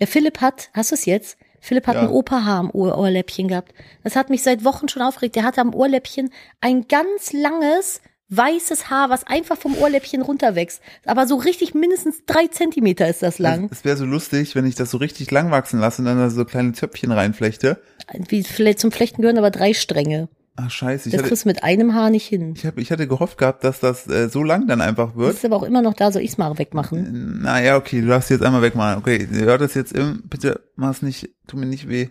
[0.00, 1.36] Der Philipp hat, hast du es jetzt?
[1.62, 2.02] Philipp hat Ja.
[2.02, 3.72] ein Opa-Haar am Ohr Ohrläppchen gehabt.
[4.02, 5.36] Das hat mich seit Wochen schon aufgeregt.
[5.36, 10.82] Der hatte am Ohrläppchen ein ganz langes, weißes Haar, was einfach vom Ohrläppchen runterwächst.
[11.06, 13.68] Aber so richtig mindestens drei Zentimeter ist das lang.
[13.70, 16.30] Es wäre so lustig, wenn ich das so richtig lang wachsen lasse und dann da
[16.30, 17.80] so kleine Zöpfchen reinflechte.
[18.28, 20.28] Wie, vielleicht zum Flechten gehören aber drei Stränge.
[20.56, 22.52] Ach scheiße, ich Das hatte, kriegst du mit einem Haar nicht hin.
[22.54, 25.34] ich, hab, ich hatte gehofft gehabt, dass das äh, so lang dann einfach Das wird.
[25.34, 27.40] ist aber auch immer noch da, soll ich's mal wegmachen?
[27.42, 28.98] Naja, okay, du darfst jetzt einmal wegmachen.
[28.98, 32.08] Okay, hört das jetzt im, bitte mach's nicht, tu mir nicht weh.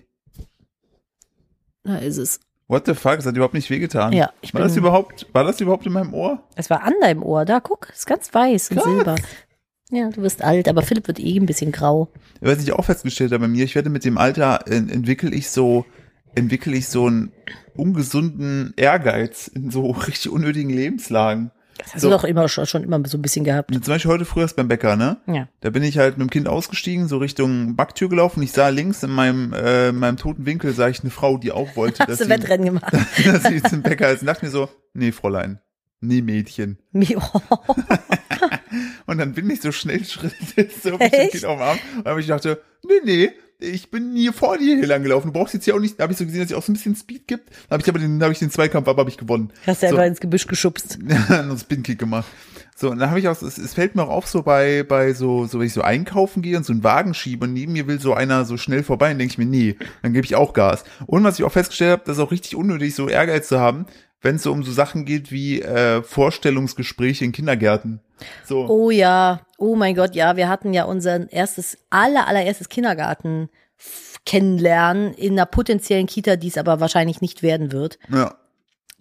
[1.83, 2.39] Da ist es.
[2.67, 4.13] What the fuck, es hat überhaupt nicht wehgetan.
[4.13, 6.41] Ja, ich war das bin- überhaupt, war das überhaupt in meinem Ohr?
[6.55, 7.43] Es war an deinem Ohr.
[7.45, 8.85] Da, guck, ist ganz weiß und Krass.
[8.85, 9.15] silber.
[9.91, 12.07] Ja, du wirst alt, aber Philipp wird eh ein bisschen grau.
[12.39, 15.49] Was ich auch festgestellt habe bei mir, ich werde mit dem Alter äh, entwickle ich
[15.49, 15.85] so,
[16.35, 17.31] entwickle ich so einen
[17.75, 21.51] ungesunden Ehrgeiz in so richtig unnötigen Lebenslagen.
[21.77, 22.09] Das hast So.
[22.09, 23.71] du doch immer schon, schon immer so ein bisschen gehabt.
[23.73, 25.17] Zum Beispiel heute früh erst beim Bäcker, ne?
[25.25, 25.47] Ja.
[25.61, 28.43] Da bin ich halt mit dem Kind ausgestiegen, so Richtung Backtür gelaufen.
[28.43, 31.51] Ich sah links in meinem, äh, in meinem toten Winkel, sah ich eine Frau, die
[31.51, 32.93] auch wollte, dass Hast du sie, Wettrennen gemacht?
[33.25, 34.21] dass sie zum Bäcker ist.
[34.21, 35.59] Und dachte mir so, nee, Fräulein,
[36.01, 36.77] nee, Mädchen.
[39.05, 40.33] Und dann bin ich so schnell Schritt
[40.83, 41.31] so mit dem Echt?
[41.31, 42.13] Kind auf dem Arm.
[42.15, 43.31] Und ich dachte, nee, nee,
[43.61, 45.27] ich bin hier vor dir hier lang gelaufen.
[45.27, 46.71] Du brauchst jetzt hier auch nicht, da habe ich so gesehen, dass es auch so
[46.71, 47.49] ein bisschen Speed gibt.
[47.69, 49.51] Da habe ich aber den, habe ich den Zweikampf, aber habe ich gewonnen.
[49.65, 49.95] Hast du so.
[49.95, 50.99] einfach ins Gebüsch geschubst.
[51.29, 52.27] einen Spin-Kick gemacht.
[52.75, 55.13] So, und dann habe ich auch, es, es fällt mir auch auf, so bei, bei
[55.13, 57.85] so, so, wenn ich so einkaufen gehe und so einen Wagen schiebe und neben mir
[57.85, 60.53] will so einer so schnell vorbei, dann denke ich mir, nee, dann gebe ich auch
[60.53, 60.83] Gas.
[61.05, 63.85] Und was ich auch festgestellt habe, das ist auch richtig unnötig, so Ehrgeiz zu haben,
[64.21, 67.99] wenn es so um so Sachen geht wie äh, Vorstellungsgespräche in Kindergärten.
[68.45, 68.67] So.
[68.67, 73.49] Oh ja, oh mein Gott, ja, wir hatten ja unser erstes, aller, allererstes Kindergarten
[74.25, 77.97] kennenlernen in einer potenziellen Kita, die es aber wahrscheinlich nicht werden wird.
[78.13, 78.35] Ja.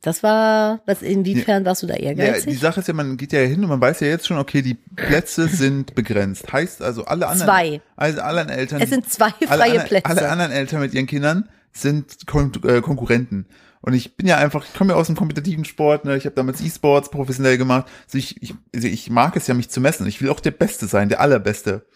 [0.03, 2.47] Das war, was inwiefern warst du da Ja, ehrgeizig?
[2.47, 4.63] die Sache ist ja, man geht ja hin und man weiß ja jetzt schon, okay,
[4.63, 6.51] die Plätze sind begrenzt.
[6.51, 7.81] Heißt also, alle anderen, Zwei.
[7.97, 10.07] also alle anderen Eltern, es sind zwei alle, freie anderen- Plätze.
[10.07, 13.47] alle anderen Eltern mit ihren Kindern sind Kon äh, Konkurrenten.
[13.83, 16.17] Und ich bin ja einfach, ich komme ja aus dem kompetitiven Sport, ne?
[16.17, 17.87] ich habe damals E-Sports professionell gemacht.
[18.05, 20.07] Also ich, ich, also ich mag es ja, mich zu messen.
[20.07, 21.87] Ich will auch der Beste sein, der Allerbeste.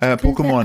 [0.00, 0.64] Äh, Pokémon.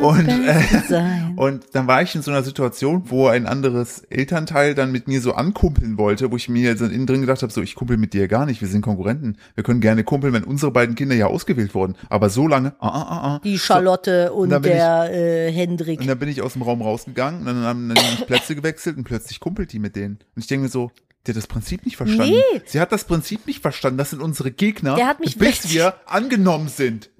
[0.00, 1.32] Und, äh.
[1.36, 5.20] Und dann war ich in so einer Situation, wo ein anderes Elternteil dann mit mir
[5.20, 8.12] so ankumpeln wollte, wo ich mir so innen drin gedacht habe, so ich kumpel mit
[8.12, 9.38] dir gar nicht, wir sind Konkurrenten.
[9.54, 11.96] Wir können gerne kumpeln, wenn unsere beiden Kinder ja ausgewählt wurden.
[12.10, 13.40] Aber so lange, ah, ah, ah, ah.
[13.44, 16.00] Die Charlotte und dann bin der äh, Hendrik.
[16.00, 18.98] Und dann bin ich aus dem Raum rausgegangen und dann haben dann die Plätze gewechselt
[18.98, 20.18] und plötzlich kumpelt die mit denen.
[20.34, 20.90] Und ich denke mir so,
[21.26, 22.34] die hat das Prinzip nicht verstanden.
[22.34, 22.62] Nee.
[22.66, 23.98] Sie hat das Prinzip nicht verstanden.
[23.98, 27.10] Das sind unsere Gegner, Der hat mich bis wir angenommen sind.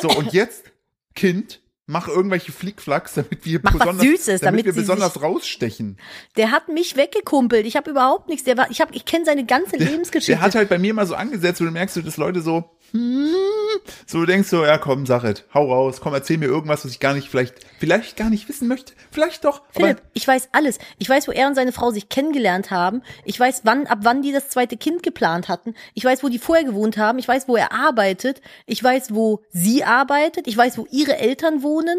[0.00, 0.71] So, und jetzt,
[1.14, 5.98] Kind, mach irgendwelche Flickflacks, damit wir Mach besonders, Süßes, damit wir sie besonders rausstechen.
[6.36, 7.66] Der hat mich weggekumpelt.
[7.66, 8.44] Ich habe überhaupt nichts.
[8.44, 10.32] Der war, ich habe, ich kenne seine ganze Lebensgeschichte.
[10.32, 13.34] Der hat halt bei mir mal so angesetzt, wo du merkst, dass Leute so, hm,
[14.06, 16.92] so du denkst so, ja komm, sag es, hau raus, komm, erzähl mir irgendwas, was
[16.92, 19.62] ich gar nicht, vielleicht, vielleicht gar nicht wissen möchte, vielleicht doch.
[19.70, 20.78] Philipp, ich weiß alles.
[20.98, 23.02] Ich weiß, wo er und seine Frau sich kennengelernt haben.
[23.24, 25.74] Ich weiß, wann, ab wann die das zweite Kind geplant hatten.
[25.94, 27.18] Ich weiß, wo die vorher gewohnt haben.
[27.18, 28.42] Ich weiß, wo er arbeitet.
[28.66, 30.46] Ich weiß, wo sie arbeitet.
[30.46, 31.98] Ich weiß, wo ihre Eltern wohnen.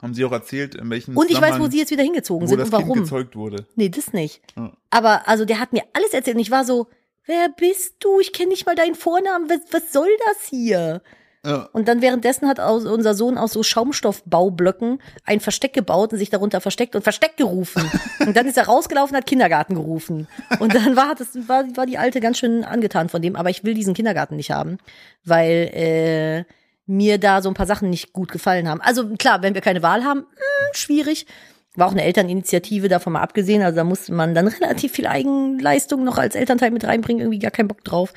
[0.00, 2.50] haben sie auch erzählt, in welchen Und ich weiß, wo sie jetzt wieder hingezogen wo
[2.50, 3.02] sind das und Kind warum.
[3.02, 3.66] gezeugt wurde.
[3.74, 4.40] Nee, das nicht.
[4.56, 4.72] Ja.
[4.90, 6.86] Aber also der hat mir alles erzählt und ich war so,
[7.28, 8.18] wer bist du?
[8.18, 9.48] Ich kenne nicht mal deinen Vornamen.
[9.48, 11.02] Was, was soll das hier?
[11.44, 11.68] Ja.
[11.72, 16.60] Und dann währenddessen hat unser Sohn aus so Schaumstoffbaublöcken ein Versteck gebaut und sich darunter
[16.60, 17.88] versteckt und Versteck gerufen.
[18.26, 20.26] und dann ist er rausgelaufen und hat Kindergarten gerufen.
[20.58, 23.62] Und dann war das war, war die Alte ganz schön angetan von dem, aber ich
[23.62, 24.78] will diesen Kindergarten nicht haben,
[25.24, 26.52] weil äh,
[26.86, 28.80] mir da so ein paar Sachen nicht gut gefallen haben.
[28.80, 31.26] Also klar, wenn wir keine Wahl haben, mh, schwierig.
[31.76, 33.62] War auch eine Elterninitiative, davon mal abgesehen.
[33.62, 37.50] Also da musste man dann relativ viel Eigenleistung noch als Elternteil mit reinbringen, irgendwie gar
[37.50, 38.12] keinen Bock drauf.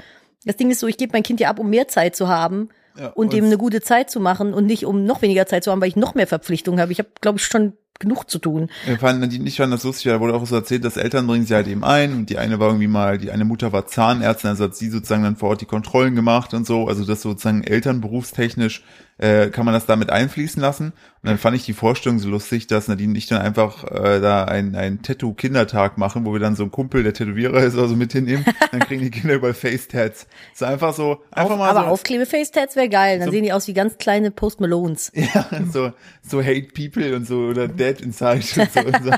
[0.46, 2.70] Das Ding ist so, ich gebe mein Kind ja ab, um mehr Zeit zu haben
[2.98, 5.72] Ja, und dem eine gute Zeit zu machen und nicht um noch weniger Zeit zu
[5.72, 6.92] haben, weil ich noch mehr Verpflichtungen habe.
[6.92, 8.70] Ich habe, glaube ich, schon genug zu tun.
[8.86, 11.46] Wir fanden die nicht fand das lustig, da wurde auch so erzählt, dass Eltern bringen
[11.46, 14.50] sie halt eben ein und die eine war irgendwie mal, die eine Mutter war Zahnärztin,
[14.50, 17.64] also hat sie sozusagen dann vor Ort die Kontrollen gemacht und so, also das sozusagen
[17.64, 18.84] elternberufstechnisch
[19.18, 20.94] äh, kann man das damit einfließen lassen.
[21.22, 24.20] Und dann fand ich die Vorstellung so lustig, dass Nadine und ich dann einfach äh,
[24.20, 27.96] da einen, einen Tattoo-Kindertag machen, wo wir dann so ein Kumpel, der Tätowierer ist, also
[27.96, 30.26] mit hinnehmen, dann kriegen die Kinder über Face-Tats.
[30.56, 33.20] So einfach so, einfach Auf, mal aber so, Aufklebe-Facetats wäre geil.
[33.20, 35.12] Dann So- sehen die aus wie ganz kleine Post Malones.
[35.34, 35.92] Ja, so,
[36.28, 38.25] so Hate People und so oder Dead Und so.
[38.27, 39.12] Und so.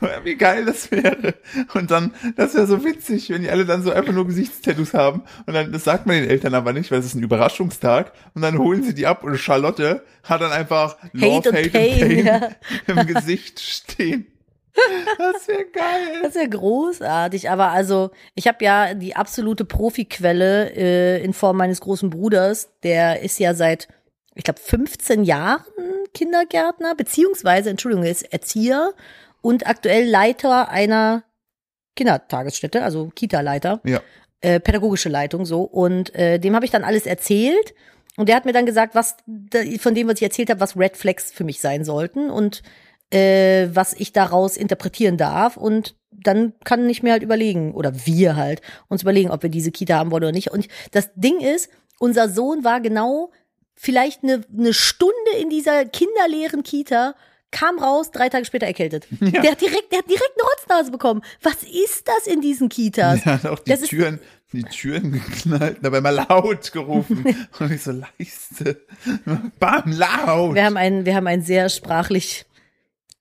[0.00, 1.34] so wie geil das wäre.
[1.74, 5.22] Und dann, das wäre so witzig, wenn die alle dann so einfach nur Gesichtstattoos haben.
[5.46, 8.12] Und dann, das sagt man den Eltern aber nicht, weil es ist ein Überraschungstag.
[8.34, 12.50] Und dann holen sie die ab und Charlotte hat dann einfach Love, und Pain, ja.
[12.86, 14.26] im Gesicht stehen.
[15.18, 16.22] Das wäre geil.
[16.22, 17.50] Das ja großartig.
[17.50, 22.68] Aber also, ich habe ja die absolute Profiquelle äh, in Form meines großen Bruders.
[22.82, 23.88] Der ist ja seit,
[24.34, 25.64] ich glaube, 15 Jahren
[26.12, 28.92] Kindergärtner, beziehungsweise, Entschuldigung, er ist Erzieher
[29.40, 31.24] und aktuell Leiter einer
[31.96, 33.80] Kindertagesstätte, also Kita-Leiter.
[33.84, 34.00] Ja.
[34.40, 37.74] äh, pädagogische Leitung so und äh, dem habe ich dann alles erzählt
[38.16, 39.16] und der hat mir dann gesagt, was
[39.80, 42.62] von dem was ich erzählt habe, was Red Flags für mich sein sollten und
[43.10, 48.36] äh, was ich daraus interpretieren darf und dann kann ich mir halt überlegen oder wir
[48.36, 51.68] halt uns überlegen, ob wir diese Kita haben wollen oder nicht und das Ding ist,
[51.98, 53.32] unser Sohn war genau
[53.78, 57.14] vielleicht eine, eine Stunde in dieser kinderleeren Kita
[57.50, 59.06] kam raus, drei Tage später erkältet.
[59.20, 61.22] Der hat direkt, der hat direkt eine Rotznase bekommen.
[61.42, 63.20] Was ist das in diesen Kitas?
[63.24, 64.18] Er hat auch die Das ist- Türen,
[64.52, 67.24] die Türen geknallt, dabei mal laut gerufen.
[67.58, 68.82] Und ich so leiste.
[69.58, 70.54] Bam, laut.
[70.54, 72.44] Wir haben ein, wir haben ein sehr sprachlich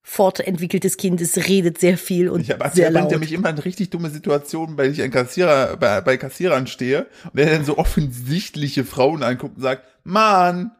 [0.10, 1.20] fortentwickeltes Kind.
[1.20, 3.12] Es redet sehr viel und Ich habe sehr laut.
[3.12, 7.08] ja mich immer in richtig dumme Situationen, weil ich ein Kassierer, bei, bei Kassierern stehe
[7.34, 10.72] und er dann so offensichtliche Frauen anguckt und sagt, Mann.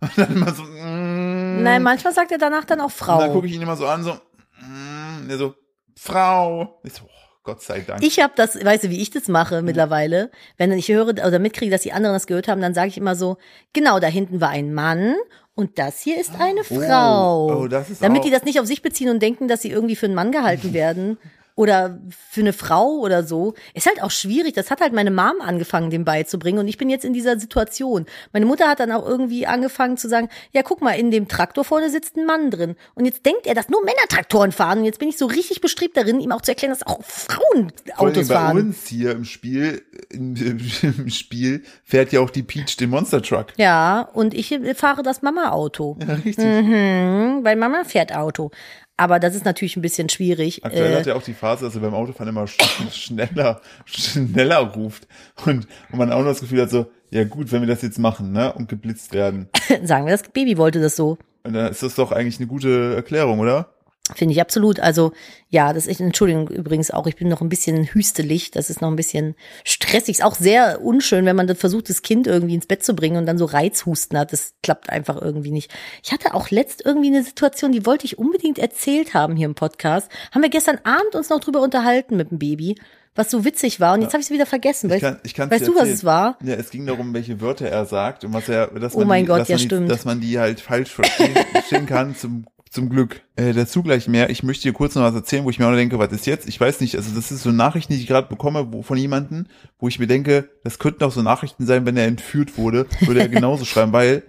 [0.00, 1.64] Und dann immer so, mm.
[1.64, 3.32] Nein, manchmal sagt er danach dann auch Und dann Frau.
[3.32, 5.22] gucke ich ihn immer so an, so, mm.
[5.22, 5.54] Und er so,
[5.96, 6.80] Frau.
[6.84, 8.04] Ich so, oh, Gott sei Dank.
[8.04, 10.30] Ich habe das, weißt du, wie ich das mache mittlerweile?
[10.58, 13.16] Wenn ich höre oder mitkriege, dass die anderen das gehört haben, dann sage ich immer
[13.16, 13.36] so,
[13.72, 15.16] genau, da hinten war ein Mann
[15.56, 17.62] Und das hier ist eine Frau.
[17.62, 19.70] oh, das ist Damit auch- die das nicht auf sich beziehen und denken, dass sie
[19.70, 21.16] irgendwie für einen Mann gehalten werden.
[21.56, 21.98] Oder
[22.30, 23.54] für eine Frau oder so.
[23.72, 24.54] Ist halt auch schwierig.
[24.54, 26.60] Das hat halt meine Mom angefangen, dem beizubringen.
[26.60, 28.04] Und ich bin jetzt in dieser Situation.
[28.32, 31.64] Meine Mutter hat dann auch irgendwie angefangen zu sagen, ja, guck mal, in dem Traktor
[31.64, 32.76] vorne sitzt ein Mann drin.
[32.94, 34.80] Und jetzt denkt er, dass nur Männer Traktoren fahren.
[34.80, 37.72] Und jetzt bin ich so richtig bestrebt darin, ihm auch zu erklären, dass auch Frauen
[37.96, 38.58] Autos bei fahren.
[38.58, 40.36] uns hier im Spiel, in,
[40.82, 43.46] im Spiel fährt ja auch die Peach den Monster Truck.
[43.56, 45.96] Ja, und ich fahre das Mama-Auto.
[46.06, 46.44] Ja, richtig.
[46.44, 48.50] Mhm, weil Mama fährt Auto.
[48.96, 50.64] Aber das ist natürlich ein bisschen schwierig.
[50.64, 52.56] Aktuell Äh, hat er auch die Phase, dass er beim Autofahren immer sch
[52.92, 55.06] schneller, schneller ruft.
[55.44, 57.98] Und, und man auch noch das Gefühl hat so, ja gut, wenn wir das jetzt
[57.98, 59.48] machen, ne, und geblitzt werden.
[59.82, 61.18] sagen wir, das Baby wollte das so.
[61.44, 63.75] Und dann ist das doch eigentlich eine gute Erklärung, oder?
[64.14, 64.78] Finde ich absolut.
[64.78, 65.12] Also
[65.48, 68.52] ja, das ist, Entschuldigung übrigens auch, ich bin noch ein bisschen hüstelig.
[68.52, 70.18] Das ist noch ein bisschen stressig.
[70.18, 73.16] Ist auch sehr unschön, wenn man das versucht, das Kind irgendwie ins Bett zu bringen
[73.16, 74.32] und dann so Reizhusten hat.
[74.32, 75.74] Das klappt einfach irgendwie nicht.
[76.04, 79.56] Ich hatte auch letzt irgendwie eine Situation, die wollte ich unbedingt erzählt haben hier im
[79.56, 80.08] Podcast.
[80.32, 82.76] Haben wir gestern Abend uns noch drüber unterhalten mit dem Baby,
[83.16, 83.94] was so witzig war.
[83.94, 84.86] Und jetzt habe ich es wieder vergessen.
[84.86, 86.38] Ich Weißt, kann, ich kann's weißt du, was es war?
[86.44, 89.24] Ja, es ging darum, welche Wörter er sagt und was er, dass Oh man mein
[89.24, 89.90] die, Gott, dass ja, man die, stimmt.
[89.90, 93.22] dass man die halt falsch verstehen, verstehen kann, zum, zum Glück.
[93.36, 94.30] Äh, dazu gleich mehr.
[94.30, 96.26] Ich möchte dir kurz noch was erzählen, wo ich mir auch noch denke, was ist
[96.26, 96.48] jetzt?
[96.48, 99.46] Ich weiß nicht, also das ist so Nachrichten, die ich gerade bekomme wo, von jemandem,
[99.78, 103.20] wo ich mir denke, das könnten auch so Nachrichten sein, wenn er entführt wurde, würde
[103.20, 104.22] er genauso schreiben, weil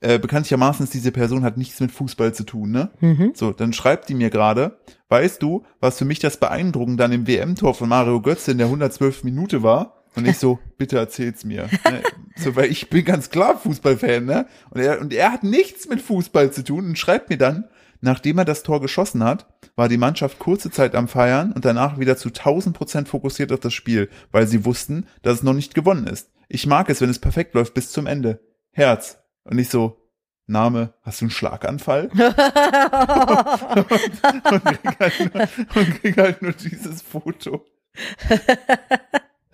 [0.00, 2.90] äh, bekanntlichermaßen ist diese Person hat nichts mit Fußball zu tun, ne?
[3.00, 3.32] Mhm.
[3.34, 4.78] So, dann schreibt die mir gerade,
[5.08, 8.66] weißt du, was für mich das Beeindruckende an dem WM-Tor von Mario Götze in der
[8.66, 9.24] 112.
[9.24, 9.99] Minute war?
[10.16, 11.68] Und ich so, bitte erzähl's mir.
[11.84, 12.02] Ne?
[12.36, 14.46] So, weil ich bin ganz klar Fußballfan, ne?
[14.70, 17.68] Und er, und er hat nichts mit Fußball zu tun und schreibt mir dann,
[18.00, 19.46] nachdem er das Tor geschossen hat,
[19.76, 23.60] war die Mannschaft kurze Zeit am Feiern und danach wieder zu 1000 Prozent fokussiert auf
[23.60, 26.30] das Spiel, weil sie wussten, dass es noch nicht gewonnen ist.
[26.48, 28.40] Ich mag es, wenn es perfekt läuft bis zum Ende.
[28.72, 29.18] Herz.
[29.44, 30.00] Und ich so,
[30.46, 32.06] Name, hast du einen Schlaganfall?
[32.14, 32.18] und,
[34.64, 35.42] krieg halt nur,
[35.76, 37.64] und krieg halt nur dieses Foto.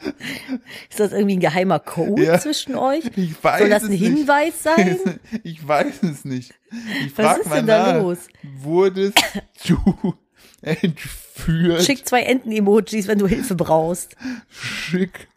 [0.90, 2.38] Ist das irgendwie ein geheimer Code Ja.
[2.38, 3.05] zwischen euch?
[3.16, 3.92] Ich weiß Soll das ein.
[3.92, 4.99] Hinweis sein?
[5.42, 6.55] Ich weiß es nicht.
[7.01, 7.07] Ich
[7.40, 8.03] ist mal denn da nach.
[8.03, 8.19] los?
[8.61, 9.19] Wurdest
[9.66, 10.14] du
[10.62, 11.83] entführt?
[11.83, 14.16] Schick zwei Enten-Emojis, wenn du Hilfe brauchst.
[14.51, 15.29] Schick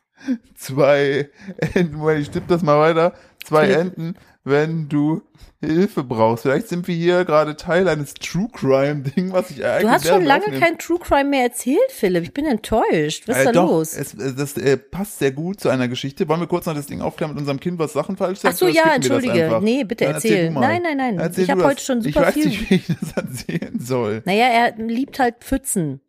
[0.55, 1.29] zwei
[1.73, 1.97] Enten.
[1.97, 3.13] Moment, ich tippe das mal weiter.
[3.43, 3.71] Zwei.
[3.71, 5.21] Enten, wenn du
[5.61, 6.43] Hilfe brauchst.
[6.43, 10.07] Vielleicht sind wir hier gerade Teil eines True Crime Ding, was ich eigentlich Du hast
[10.07, 10.61] schon lange aufnehme.
[10.65, 12.23] kein True Crime mehr erzählt, Philipp.
[12.23, 13.27] Ich bin enttäuscht.
[13.27, 13.93] Was ist Äh, da doch, los?
[13.93, 16.27] Es, äh, das äh, passt sehr gut zu einer Geschichte.
[16.29, 18.53] Wollen wir kurz noch das Ding aufklären mit unserem Kind, was Sachen falsch sagt?
[18.53, 19.59] Ach so, ja, entschuldige.
[19.61, 20.49] Nee, bitte Dann erzähl.
[20.51, 20.61] mal.
[20.61, 21.19] Nein, nein, nein.
[21.19, 23.79] Erzähl Ich hab du heute schon Ich super weiß viel- nicht, wie ich das erzählen
[23.79, 24.21] soll.
[24.25, 25.99] Naja, er liebt halt Pfützen.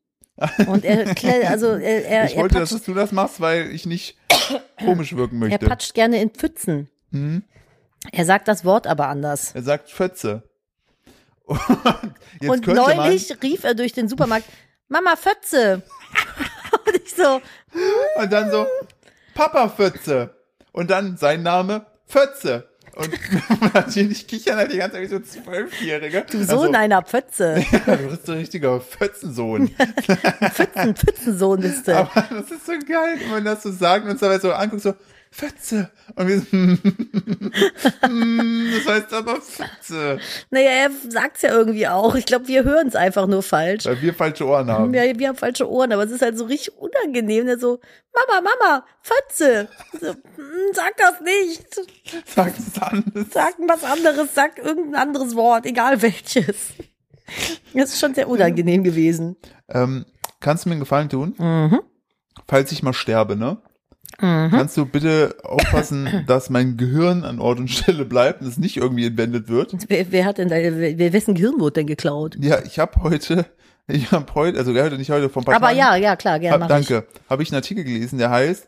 [0.69, 1.07] Und er,
[1.51, 4.17] also er, er, ich er, wollte, patscht, dass du das machst, weil ich nicht
[4.85, 5.67] komisch wirken er möchte.
[5.67, 6.89] patscht gerne in Pfützen.
[7.13, 7.43] Hm?
[8.13, 9.53] Er sagt das Wort aber anders.
[9.55, 10.43] Er sagt Fötze.
[11.47, 14.47] Und Und neulich rief er durch den Supermarkt,
[14.89, 15.83] Mama Fötze.
[16.87, 17.41] Und ich so,
[18.17, 18.67] und dann so,
[19.35, 20.35] Papa Fötze.
[20.73, 22.69] Und dann sein Name, Fötze.
[22.97, 23.11] Und
[23.75, 26.27] natürlich kichern halt die ganze Zeit wie so Zwölfjährige.
[26.31, 27.65] du Sohn einer Pfütze.
[27.87, 29.71] Ja, du bist so ein richtiger Fötzensohn.
[30.53, 31.97] Pfützen, Pfützensohn bist du.
[31.97, 34.83] Aber das ist so geil, wenn man das so sagt und uns dabei so anguckt,
[34.83, 34.95] so,
[35.33, 35.91] Fötze.
[36.17, 36.47] Und wir so,
[38.09, 40.19] hm, das heißt aber Fötze.
[40.51, 42.17] Naja, er sagt's ja irgendwie auch.
[42.17, 43.85] Ich glaube, wir hören es einfach nur falsch.
[43.87, 44.93] Weil wir falsche Ohren haben.
[44.93, 47.47] Ja, wir haben falsche Ohren, aber es ist halt so richtig unangenehm.
[47.47, 47.79] Der so,
[48.13, 49.69] Mama, Mama, Fötze.
[50.01, 51.81] So, "Hm, sag das nicht.
[52.27, 53.27] Sag es anders.
[53.33, 56.71] Sag was anderes, sag irgendein anderes Wort, egal welches.
[57.73, 59.37] Das ist schon sehr unangenehm gewesen.
[59.69, 60.05] Ähm,
[60.41, 61.35] kannst du mir einen Gefallen tun?
[61.39, 61.81] Mhm.
[62.49, 63.59] Falls ich mal sterbe, ne?
[64.21, 64.51] Mhm.
[64.51, 68.77] Kannst du bitte aufpassen, dass mein Gehirn an Ort und Stelle bleibt und es nicht
[68.77, 69.75] irgendwie entwendet wird?
[69.89, 72.37] Wer, wer hat denn deine, wer, wessen Gehirn wurde denn geklaut?
[72.41, 73.47] Ja, ich habe heute,
[73.87, 76.63] ich habe heute, also heute nicht heute, ein paar Aber Tagen, ja, ja, klar, gerne
[76.65, 78.67] hab, danke, habe ich einen Artikel gelesen, der heißt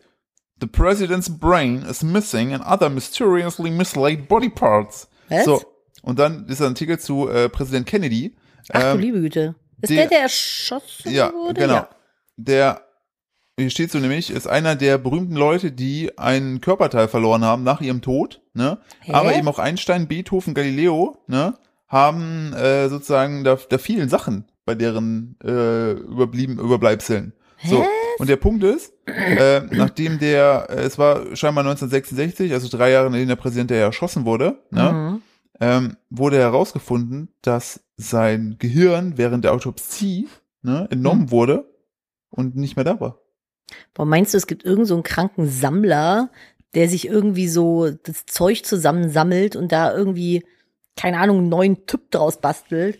[0.61, 5.09] The President's Brain is missing and other mysteriously mislaid body parts.
[5.29, 5.45] Was?
[5.45, 5.61] So,
[6.03, 8.37] und dann ist ein Artikel zu äh, Präsident Kennedy.
[8.73, 9.55] Ach du Ähm, liebe Güte.
[9.81, 11.61] Ist der- der, der erschossen Ja, wurde?
[11.61, 11.75] genau.
[11.75, 11.89] Ja.
[12.37, 12.81] Der, hier
[13.71, 18.03] steht so nämlich, ist einer der berühmten Leute, die einen Körperteil verloren haben nach ihrem
[18.03, 18.79] Tod, ne?
[19.01, 19.13] Hä?
[19.13, 21.55] Aber eben auch Einstein, Beethoven, Galileo, ne?
[21.89, 27.35] Haben äh, sozusagen da, da vielen Sachen bei deren äh, überblieben Überbleibseln.
[27.65, 27.85] So.
[28.19, 33.11] Und der Punkt ist, äh, nachdem der, äh, es war scheinbar 1966, also drei Jahre
[33.11, 34.93] nachdem der Präsident der erschossen wurde, ne?
[34.93, 35.23] Mhm.
[35.61, 40.29] ähm, wurde herausgefunden, dass sein Gehirn während der Autopsie
[40.63, 41.71] ne, entnommen wurde
[42.31, 43.19] und nicht mehr da war.
[43.95, 46.31] Boah, meinst du, es gibt irgend so einen kranken Sammler,
[46.75, 50.45] der sich irgendwie so das Zeug zusammensammelt und da irgendwie
[50.97, 52.99] keine Ahnung, einen neuen Typ draus bastelt.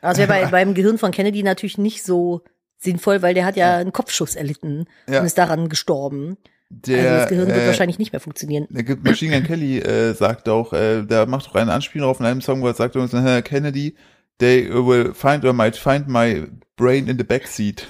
[0.00, 2.42] Das wäre bei, beim Gehirn von Kennedy natürlich nicht so
[2.78, 5.20] sinnvoll, weil der hat ja einen Kopfschuss erlitten Ja.
[5.20, 6.36] und ist daran gestorben.
[6.70, 8.66] Der, also das Gehirn wird äh, wahrscheinlich nicht mehr funktionieren.
[8.70, 12.20] Der gibt Machine Gun Kelly äh, sagt auch, äh, der macht auch eine Anspielung auf
[12.20, 13.96] in einem Song, wo er sagt, äh, Kennedy,
[14.38, 17.86] they will find or might find my brain in the backseat.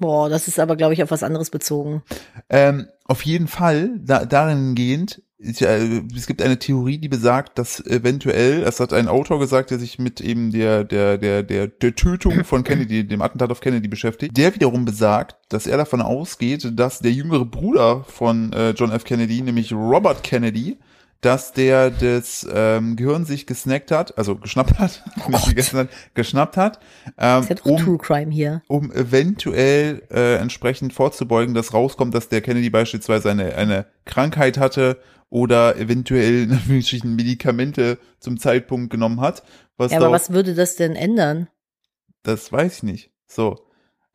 [0.00, 2.02] Boah, das ist aber, glaube ich, auf was anderes bezogen.
[2.48, 7.58] Ähm, auf jeden Fall, da, darin gehend, ich, äh, es gibt eine Theorie, die besagt,
[7.58, 11.66] dass eventuell, es hat ein Autor gesagt, der sich mit eben der, der, der, der,
[11.68, 16.00] der Tötung von Kennedy, dem Attentat auf Kennedy beschäftigt, der wiederum besagt, dass er davon
[16.00, 19.04] ausgeht, dass der jüngere Bruder von äh, John F.
[19.04, 20.78] Kennedy, nämlich Robert Kennedy,
[21.20, 26.56] dass der das ähm, Gehirn sich gesnackt hat, also geschnappt hat, nicht gegessen hat, geschnappt
[26.56, 26.80] hat,
[27.18, 28.00] ähm, um,
[28.68, 34.98] um eventuell äh, entsprechend vorzubeugen, dass rauskommt, dass der Kennedy beispielsweise eine, eine Krankheit hatte
[35.28, 39.42] oder eventuell Anführungsstrichen Medikamente zum Zeitpunkt genommen hat.
[39.76, 41.48] Was Ja, aber was würde das denn ändern?
[42.22, 43.10] das weiß ich nicht.
[43.26, 43.66] So.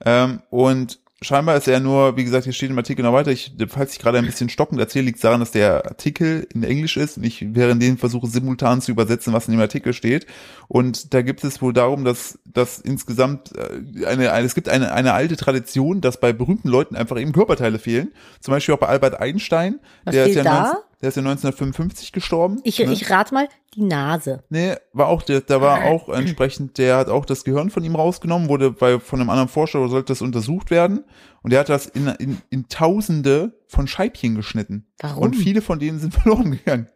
[0.04, 3.56] Ähm, und scheinbar ist er nur, wie gesagt, hier steht im Artikel noch weiter, ich,
[3.70, 7.18] falls ich gerade ein bisschen stockend erzähle, liegt daran, dass der Artikel in Englisch ist
[7.18, 10.26] und ich während den versuche simultan zu übersetzen, was in dem Artikel steht.
[10.68, 14.92] Und da gibt es wohl darum, dass, dass insgesamt äh, eine, eine, es gibt eine,
[14.94, 18.12] eine alte Tradition, dass bei berühmten Leuten einfach eben Körperteile fehlen.
[18.42, 19.80] Zum Beispiel auch bei Albert Einstein.
[20.04, 20.84] Was der ist ja da?
[21.06, 22.60] 19, der ist ja 1955 gestorben.
[22.64, 22.92] Ich, ne?
[22.92, 24.44] ich rate mal, die Nase.
[24.50, 27.96] Nee, war auch, der, da war auch entsprechend, der hat auch das Gehirn von ihm
[27.96, 31.04] rausgenommen, wurde bei, von einem anderen Forscher, sollte das untersucht werden.
[31.42, 34.88] Und der hat das in, in, in Tausende von Scheibchen geschnitten.
[35.00, 35.24] Warum?
[35.24, 36.88] Und viele von denen sind verloren gegangen.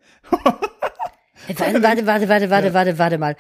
[1.48, 3.36] Äh, Warte, warte, warte, warte, warte, warte, warte mal.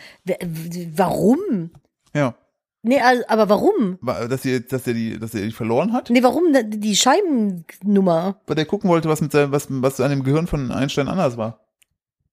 [0.95, 1.71] Warum?
[2.13, 2.35] Ja.
[2.81, 3.97] Nee, also, aber warum?
[4.01, 6.09] War- Dass er, dass er die, dass er die verloren hat?
[6.09, 8.39] Nee, warum die Scheibennummer?
[8.47, 11.35] Weil der gucken wollte, was mit seinem, was, was an dem Gehirn von Einstein anders
[11.37, 11.65] war.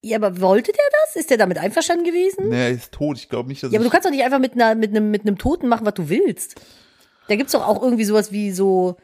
[0.02, 1.16] Ja, aber wollte der das?
[1.16, 2.50] Ist der damit einverstanden gewesen?
[2.50, 3.16] Nee, er ist tot.
[3.18, 5.10] Ich glaube nicht, dass Ja, aber du kannst doch nicht einfach mit, einer, mit, einem,
[5.10, 6.60] mit einem Toten machen, was du willst.
[7.28, 8.96] Da gibt's doch auch irgendwie sowas wie so,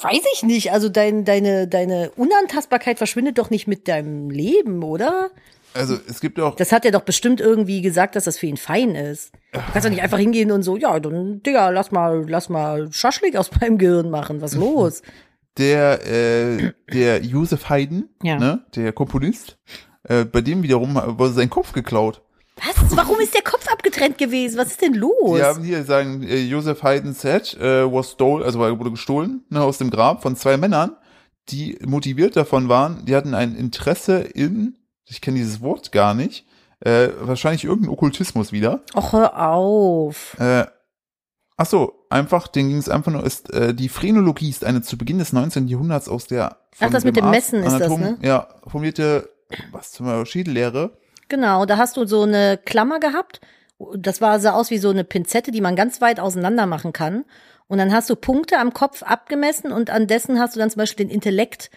[0.00, 5.30] weiß ich nicht, also dein, deine, deine Unantastbarkeit verschwindet doch nicht mit deinem Leben, oder?
[5.74, 8.56] Also es gibt auch, Das hat er doch bestimmt irgendwie gesagt, dass das für ihn
[8.56, 9.32] fein ist.
[9.52, 12.88] Du kannst doch nicht einfach hingehen und so, ja, dann, Digga, lass mal, lass mal
[12.92, 15.02] Schaschlik aus meinem Gehirn machen, was los?
[15.58, 18.38] der, äh, der Josef Haydn, Ja.
[18.38, 19.58] ne, der Komponist,
[20.04, 22.22] äh, bei dem wiederum wurde sein Kopf geklaut.
[22.56, 22.96] Was?
[22.96, 24.56] Warum ist der Kopf abgetrennt gewesen?
[24.58, 25.36] Was ist denn los?
[25.36, 29.60] Die haben hier sagen, äh, Joseph Haydn's head äh, was stole, also wurde gestohlen ne,
[29.62, 30.96] aus dem Grab von zwei Männern,
[31.50, 36.46] die motiviert davon waren, die hatten ein Interesse in, ich kenne dieses Wort gar nicht,
[36.80, 38.80] äh, wahrscheinlich irgendein Okkultismus wieder.
[38.94, 40.36] Och, hör auf.
[40.40, 40.66] Äh,
[41.56, 44.96] ach so, einfach, denen ging es einfach nur, ist, äh, die Phrenologie ist eine zu
[44.98, 45.68] Beginn des 19.
[45.68, 48.18] Jahrhunderts aus der Ach, das mit dem Arzt- Messen ist das, Anatom- ne?
[48.22, 49.28] Ja, formulierte,
[49.70, 50.96] was zum Schädellehre.
[51.28, 53.40] Genau, da hast du so eine Klammer gehabt.
[53.96, 57.24] Das war, sah aus wie so eine Pinzette, die man ganz weit auseinander machen kann.
[57.68, 60.78] Und dann hast du Punkte am Kopf abgemessen und an dessen hast du dann zum
[60.80, 61.70] Beispiel den Intellekt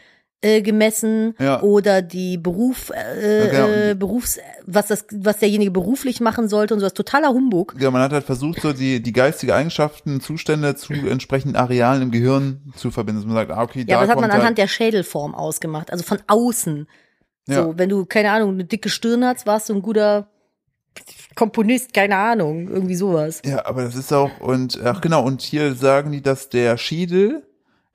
[0.46, 1.62] äh, gemessen Ja.
[1.62, 3.68] oder die Beruf, äh, Ja, genau.
[3.92, 6.94] äh, Berufs, was das, was derjenige beruflich machen sollte und sowas.
[6.94, 7.74] Totaler Humbug.
[7.80, 12.12] Ja, man hat halt versucht, so die, die geistige Eigenschaften, Zustände zu entsprechenden Arealen im
[12.12, 13.22] Gehirn zu verbinden.
[13.22, 15.92] Dass man sagt, ah, okay, Ja, da das hat man anhand halt, der Schädelform ausgemacht,
[15.92, 16.88] also von außen.
[17.48, 17.64] Ja.
[17.64, 20.28] So, wenn du, keine Ahnung, eine dicke Stirn hast, warst du ein guter
[21.36, 23.42] Komponist, keine Ahnung, irgendwie sowas.
[23.46, 27.44] Ja, aber das ist auch, und, ach genau, und hier sagen die, dass der Schädel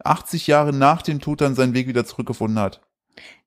[0.05, 2.81] 80 Jahre nach dem Tod dann seinen Weg wieder zurückgefunden hat.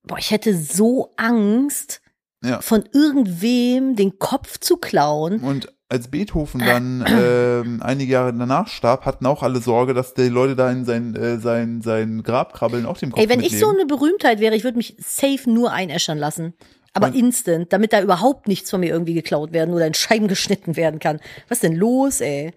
[0.03, 2.01] Boah, ich hätte so Angst,
[2.43, 2.61] Ja.
[2.61, 5.39] von irgendwem den Kopf zu klauen.
[5.39, 10.27] Und als Beethoven dann ähm, einige Jahre danach starb, hatten auch alle Sorge, dass die
[10.29, 13.57] Leute da in sein, äh, sein, sein Grab krabbeln, auf dem Kopf Ey, wenn ich
[13.59, 16.53] so eine Berühmtheit wäre, ich würde mich safe nur einäschern lassen.
[16.93, 20.27] Aber Und- instant, damit da überhaupt nichts von mir irgendwie geklaut werden oder in Scheiben
[20.27, 21.19] geschnitten werden kann.
[21.47, 22.53] Was ist denn los, ey?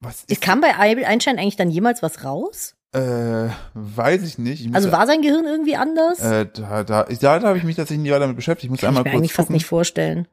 [0.00, 2.74] Was ist, kam bei Einstein eigentlich dann jemals was raus?
[2.92, 4.64] Äh, weiß ich nicht.
[4.66, 6.20] Ich Also war sein Gehirn irgendwie anders?
[6.20, 8.64] äh, da, da, da, da habe ich mich tatsächlich nie weiter damit beschäftigt.
[8.64, 9.54] Ich muss Kann einmal ich mir kurz eigentlich fast gucken.
[9.54, 10.28] nicht vorstellen.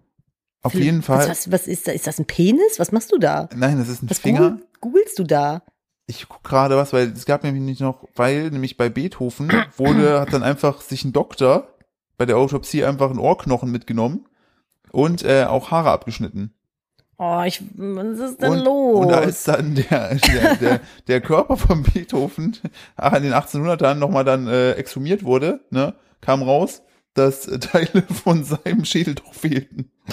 [0.64, 1.20] Auf Philipp, jeden Fall.
[1.20, 1.92] Was, was, was ist da?
[1.92, 2.80] Ist das ein Penis?
[2.80, 3.50] Was machst du da?
[3.56, 4.50] Nein, das ist ein Was Finger.
[4.52, 5.62] google- googelst du da?
[6.08, 10.20] Ich guck gerade was, weil es gab nämlich nicht noch, weil nämlich bei Beethoven wurde,
[10.22, 11.68] hat dann einfach sich ein Doktor
[12.18, 14.26] bei der Autopsie einfach einen Ohrknochen mitgenommen
[14.92, 16.54] und äh, auch Haare abgeschnitten.
[17.18, 19.06] Oh, ich, was ist denn Und, los?
[19.06, 22.58] und als dann der, der, der, der Körper von Beethoven
[23.16, 26.82] in den 1800ern nochmal dann äh, exhumiert wurde, ne, kam raus,
[27.14, 29.90] dass äh, Teile von seinem Schädel doch fehlten.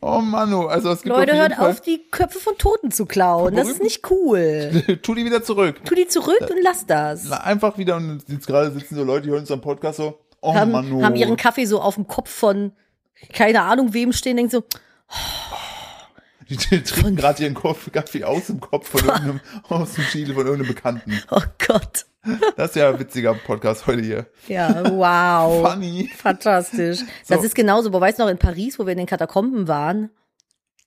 [0.00, 3.04] Oh Manu, also es gibt Leute, auf hört Fall, auf, die Köpfe von Toten zu
[3.04, 3.56] klauen.
[3.56, 4.84] Das ist nicht cool.
[5.02, 5.80] tu die wieder zurück.
[5.84, 7.24] Tu die zurück und lass das.
[7.28, 10.18] Na, einfach wieder, und jetzt gerade sitzen so Leute, die hören uns am Podcast so,
[10.40, 11.02] Oh, haben, Mano.
[11.02, 12.70] haben ihren Kaffee so auf dem Kopf von
[13.32, 14.64] keine Ahnung wem stehen, denken so,
[16.48, 20.32] Die, die trinken gerade ihren Kopf, Kaffee aus dem Kopf von irgendeinem, aus dem Chile
[20.34, 21.22] von irgendeinem Bekannten.
[21.30, 22.06] oh Gott.
[22.56, 24.26] Das ist ja ein witziger Podcast heute hier.
[24.48, 25.70] Ja, wow.
[25.70, 26.10] Funny.
[26.16, 27.00] Fantastisch.
[27.26, 27.44] Das So.
[27.46, 30.10] ist genauso, wo weißt du noch, in Paris, wo wir in den Katakomben waren,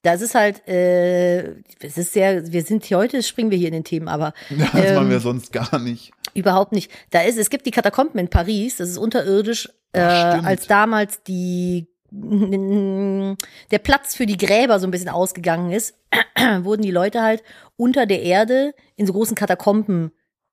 [0.03, 3.73] das ist halt, äh, es ist sehr, wir sind hier heute, springen wir hier in
[3.75, 6.11] den Themen, aber Das Ähm, machen wir sonst gar nicht.
[6.33, 6.91] Überhaupt nicht.
[7.11, 11.21] Da ist, es gibt die Katakomben in Paris, das ist unterirdisch, äh, Ach, als damals
[11.23, 11.87] die
[13.71, 15.95] der Platz für die Gräber so ein bisschen ausgegangen ist,
[16.61, 17.43] wurden die Leute halt
[17.77, 20.11] unter der Erde in so großen Katakomben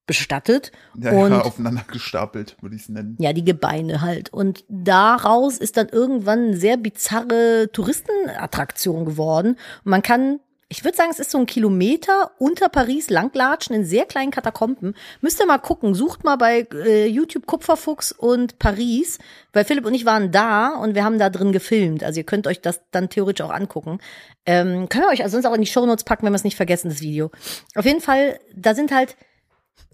[0.08, 0.72] bestattet.
[0.96, 3.16] Ja, und ja, aufeinander gestapelt, würde ich es nennen.
[3.20, 4.32] ja, die Gebeine halt.
[4.32, 9.56] Und daraus ist dann irgendwann eine sehr bizarre Touristenattraktion geworden.
[9.84, 10.40] Und man kann,
[10.70, 14.94] ich würde sagen, es ist so ein Kilometer unter Paris langlatschen in sehr kleinen Katakomben.
[15.22, 19.18] Müsst ihr mal gucken, sucht mal bei äh, YouTube Kupferfuchs und Paris,
[19.54, 22.04] weil Philipp und ich waren da und wir haben da drin gefilmt.
[22.04, 23.98] Also ihr könnt euch das dann theoretisch auch angucken.
[24.44, 26.56] Ähm, können wir euch also sonst auch in die Shownotes packen, wenn wir es nicht
[26.56, 27.30] vergessen, das Video.
[27.74, 29.16] Auf jeden Fall, da sind halt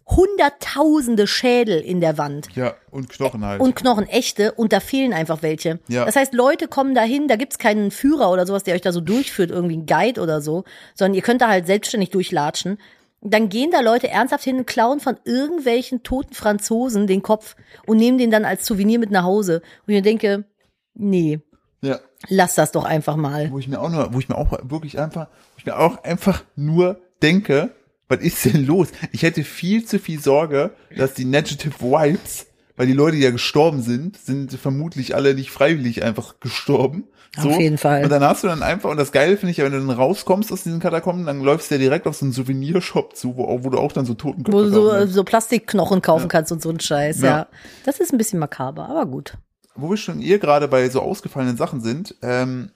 [0.07, 3.61] hunderttausende Schädel in der Wand Ja, und Knochen halt.
[3.61, 5.81] und Knochen echte und da fehlen einfach welche.
[5.89, 6.05] Ja.
[6.05, 9.01] Das heißt, Leute kommen dahin, da gibt's keinen Führer oder sowas, der euch da so
[9.01, 12.79] durchführt, irgendwie ein Guide oder so, sondern ihr könnt da halt selbstständig durchlatschen.
[13.23, 17.97] Dann gehen da Leute ernsthaft hin und klauen von irgendwelchen toten Franzosen den Kopf und
[17.97, 19.63] nehmen den dann als Souvenir mit nach Hause.
[19.87, 20.45] Und ich denke,
[20.93, 21.41] nee,
[21.81, 21.99] ja.
[22.29, 23.51] lass das doch einfach mal.
[23.51, 26.05] Wo ich mir auch nur, wo ich mir auch wirklich einfach, wo ich mir auch
[26.05, 27.71] einfach nur denke,
[28.09, 28.89] was ist denn los?
[29.13, 32.47] Ich hätte viel zu viel Sorge, dass die Negative Vibes,
[32.77, 37.05] weil die Leute, die ja gestorben sind, sind vermutlich alle nicht freiwillig einfach gestorben.
[37.41, 37.51] So.
[37.51, 38.05] Auf jeden Fall.
[38.05, 39.91] Und dann hast du dann einfach, und das Geile finde ich ja, wenn du dann
[39.91, 43.65] rauskommst aus diesen Katakomben, dann läufst du ja direkt auf so einen Souvenirshop zu, wo,
[43.65, 46.71] wo du auch dann so Totenköpfe Wo du so, so Plastikknochen kaufen kannst und so
[46.71, 47.29] ein Scheiß, ja.
[47.29, 47.47] Ja.
[47.85, 49.37] Das ist ein bisschen makaber, aber gut.
[49.75, 52.71] wo wir schon ihr gerade bei so ausgefallenen Sachen sind, ähm,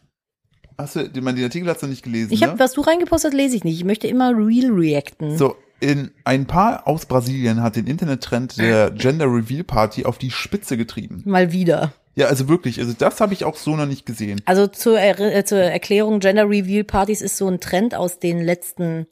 [0.79, 2.49] hast du, den, den Artikel hast du nicht gelesen, Ich ne?
[2.49, 3.77] habe, was du reingepostet, lese ich nicht.
[3.77, 5.37] Ich möchte immer real reacten.
[5.37, 10.31] So, in ein Paar aus Brasilien hat den Internettrend der Gender Reveal Party auf die
[10.31, 11.23] Spitze getrieben.
[11.27, 11.93] Mal wieder.
[12.15, 14.41] Ja, also wirklich, also das habe ich auch so noch nicht gesehen.
[14.45, 19.07] Also zur, äh, zur Erklärung, Gender Reveal Partys ist so ein Trend aus den letzten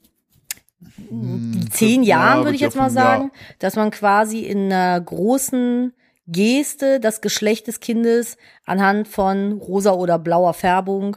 [1.71, 2.89] zehn ja, Jahren, würd würde ich jetzt mal ja.
[2.89, 5.93] sagen, dass man quasi in einer großen
[6.27, 11.15] Geste das Geschlecht des Kindes anhand von rosa oder blauer Färbung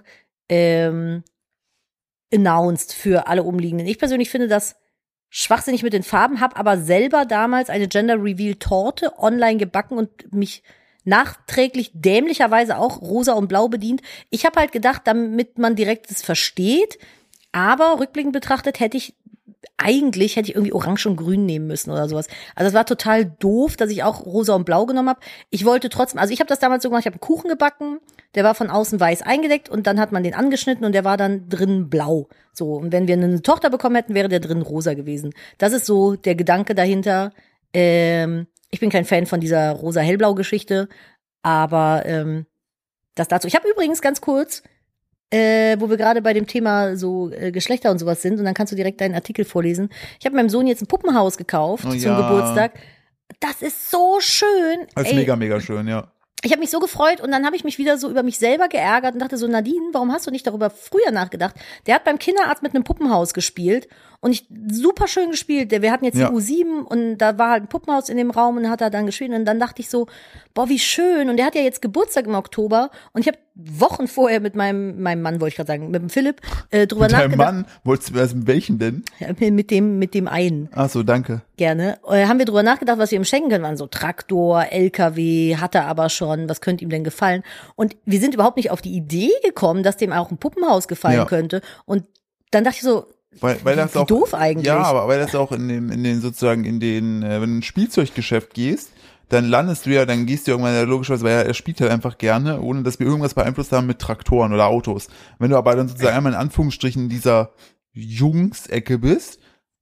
[0.50, 1.22] ähm,
[2.32, 3.86] announced für alle Umliegenden.
[3.86, 4.76] Ich persönlich finde das
[5.30, 10.32] schwachsinnig mit den Farben, habe aber selber damals eine Gender Reveal Torte online gebacken und
[10.34, 10.62] mich
[11.04, 14.02] nachträglich dämlicherweise auch rosa und blau bedient.
[14.28, 16.98] Ich habe halt gedacht, damit man direkt es versteht,
[17.52, 19.14] aber rückblickend betrachtet hätte ich
[19.80, 22.28] eigentlich hätte ich irgendwie orange und grün nehmen müssen oder sowas.
[22.54, 25.20] Also es war total doof, dass ich auch rosa und blau genommen habe.
[25.48, 27.98] Ich wollte trotzdem, also ich habe das damals so gemacht, ich habe einen Kuchen gebacken,
[28.34, 31.16] der war von außen weiß eingedeckt und dann hat man den angeschnitten und der war
[31.16, 32.28] dann drin blau.
[32.52, 35.32] So, und wenn wir eine Tochter bekommen hätten, wäre der drin rosa gewesen.
[35.58, 37.32] Das ist so der Gedanke dahinter.
[37.72, 40.88] Ähm, ich bin kein Fan von dieser rosa-hellblau-Geschichte,
[41.42, 42.46] aber ähm,
[43.14, 43.48] das dazu.
[43.48, 44.62] Ich habe übrigens ganz kurz,
[45.30, 48.54] äh, wo wir gerade bei dem Thema so äh, Geschlechter und sowas sind, und dann
[48.54, 49.90] kannst du direkt deinen Artikel vorlesen.
[50.18, 52.20] Ich habe meinem Sohn jetzt ein Puppenhaus gekauft Oh zum ja.
[52.20, 52.72] Geburtstag.
[53.38, 54.86] Das ist so schön.
[54.94, 56.12] Das ist Ey, mega, mega schön, ja.
[56.42, 58.68] ich habe mich so gefreut und dann habe ich mich wieder so über mich selber
[58.68, 61.54] geärgert und dachte so, Nadine, warum hast du nicht darüber früher nachgedacht?
[61.86, 63.88] Der hat beim Kinderarzt mit einem Puppenhaus gespielt
[64.20, 65.72] und ich super schön gespielt.
[65.72, 66.28] Der- Wir hatten jetzt Ja.
[66.28, 69.06] die U7 und da war halt ein Puppenhaus in dem Raum und hat er dann
[69.06, 70.06] gespielt und dann dachte ich so,
[70.52, 71.30] boah, wie schön.
[71.30, 75.02] Und der hat ja jetzt Geburtstag im Oktober und ich habe Wochen vorher mit meinem,
[75.02, 76.40] meinem Mann, wollte ich gerade sagen, mit dem Philipp,
[76.70, 77.36] äh, drüber Mit nachgedacht.
[77.38, 79.04] Mann, wolltest du erst mit welchen denn?
[79.18, 81.42] Ja, mit dem, mit dem einen Ach so, danke.
[81.56, 81.98] gerne.
[82.08, 83.64] Äh, haben wir drüber nachgedacht, was wir ihm schenken können.
[83.64, 86.48] Waren so Traktor, LKW, hat er aber schon.
[86.48, 87.42] Was könnte ihm denn gefallen?
[87.76, 91.16] Und wir sind überhaupt nicht auf die Idee gekommen, dass dem auch ein Puppenhaus gefallen
[91.16, 91.24] Ja.
[91.26, 91.60] könnte.
[91.86, 92.04] Und
[92.50, 93.06] dann dachte ich so,
[93.40, 94.66] Weil, weil das auch, doof eigentlich.
[94.66, 97.54] Ja, aber weil das auch in den, in den sozusagen in den, äh, wenn du
[97.54, 98.90] in ein Spielzeuggeschäft gehst,
[99.28, 102.18] dann landest du ja, dann gehst du irgendwann ja logischerweise, weil er, spielt halt einfach
[102.18, 105.06] gerne, ohne dass wir irgendwas beeinflusst haben mit Traktoren oder Autos.
[105.38, 107.52] Wenn du aber dann sozusagen einmal in Anführungsstrichen dieser
[107.92, 109.38] Jungsecke bist,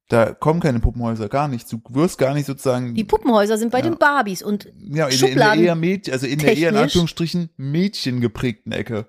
[0.09, 1.71] da kommen keine Puppenhäuser, gar nichts.
[1.71, 5.29] Du wirst gar nicht sozusagen die Puppenhäuser sind bei den Barbies und ja, in, der-
[5.31, 6.77] in der eher Mädchen, also in der eher in.
[6.77, 9.07] Anführungsstrichen Mädchen geprägten Ecke.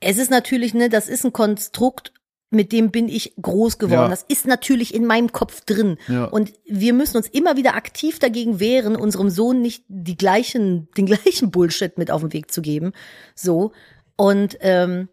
[0.00, 2.12] es ist natürlich, ne, das ist ein Konstrukt,
[2.50, 4.02] mit dem bin ich groß geworden.
[4.02, 4.08] Ja.
[4.08, 5.98] Das ist natürlich in meinem Kopf drin.
[6.08, 6.24] Ja.
[6.24, 11.06] Und wir müssen uns immer wieder aktiv dagegen wehren, unserem Sohn nicht die gleichen, den
[11.06, 12.92] gleichen Bullshit mit auf den Weg zu geben.
[13.34, 13.72] So.
[14.16, 15.08] Und ähm,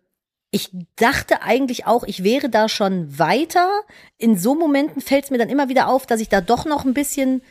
[0.49, 3.69] ich dachte eigentlich auch, ich wäre da schon weiter.
[4.17, 6.85] In so Momenten fällt es mir dann immer wieder auf, dass ich da doch noch
[6.85, 7.41] ein bisschen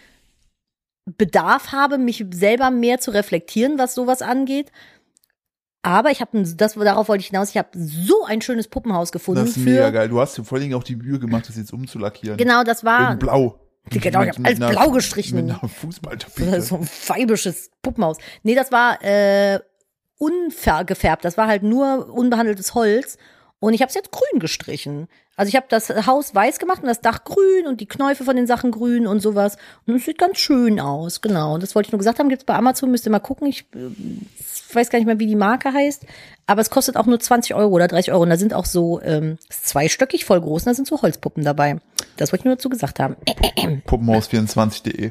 [1.05, 4.72] Bedarf habe, mich selber mehr zu reflektieren, was sowas angeht.
[5.87, 7.51] Aber ich habe, das darauf wollte ich hinaus.
[7.51, 9.43] Ich habe so ein schönes Puppenhaus gefunden.
[9.43, 10.09] Das ist mega geil.
[10.09, 12.37] Du hast vor allen Dingen auch die Mühe gemacht, das jetzt umzulackieren.
[12.37, 13.61] Genau, das war In blau.
[13.91, 15.37] Genau, ich hab alles einer- blau gestrichen.
[15.37, 16.61] Mit einer Fußballtapete.
[16.61, 18.16] so ein weibisches Puppenhaus.
[18.43, 19.61] Nee, das war äh,
[20.18, 21.24] unvergefärbt.
[21.24, 23.16] Das war halt nur unbehandeltes Holz.
[23.66, 25.08] Und ich habe es jetzt grün gestrichen.
[25.34, 28.36] Also ich habe das Haus weiß gemacht und das Dach grün und die Knäufe von
[28.36, 29.56] den Sachen grün und sowas.
[29.88, 31.58] Und es sieht ganz schön aus, genau.
[31.58, 32.28] Das wollte ich nur gesagt haben.
[32.28, 33.48] Gibt's bei Amazon, müsst ihr mal gucken.
[33.48, 36.06] Ich äh, weiß gar nicht mehr, wie die Marke heißt.
[36.46, 38.22] Aber es kostet auch nur 20 Euro oder 30 Euro.
[38.22, 41.42] Und da sind auch so ähm, ist zweistöckig voll groß und da sind so Holzpuppen
[41.42, 41.78] dabei.
[42.18, 43.16] Das wollte ich nur dazu gesagt haben.
[43.84, 45.10] Puppenhaus24.de.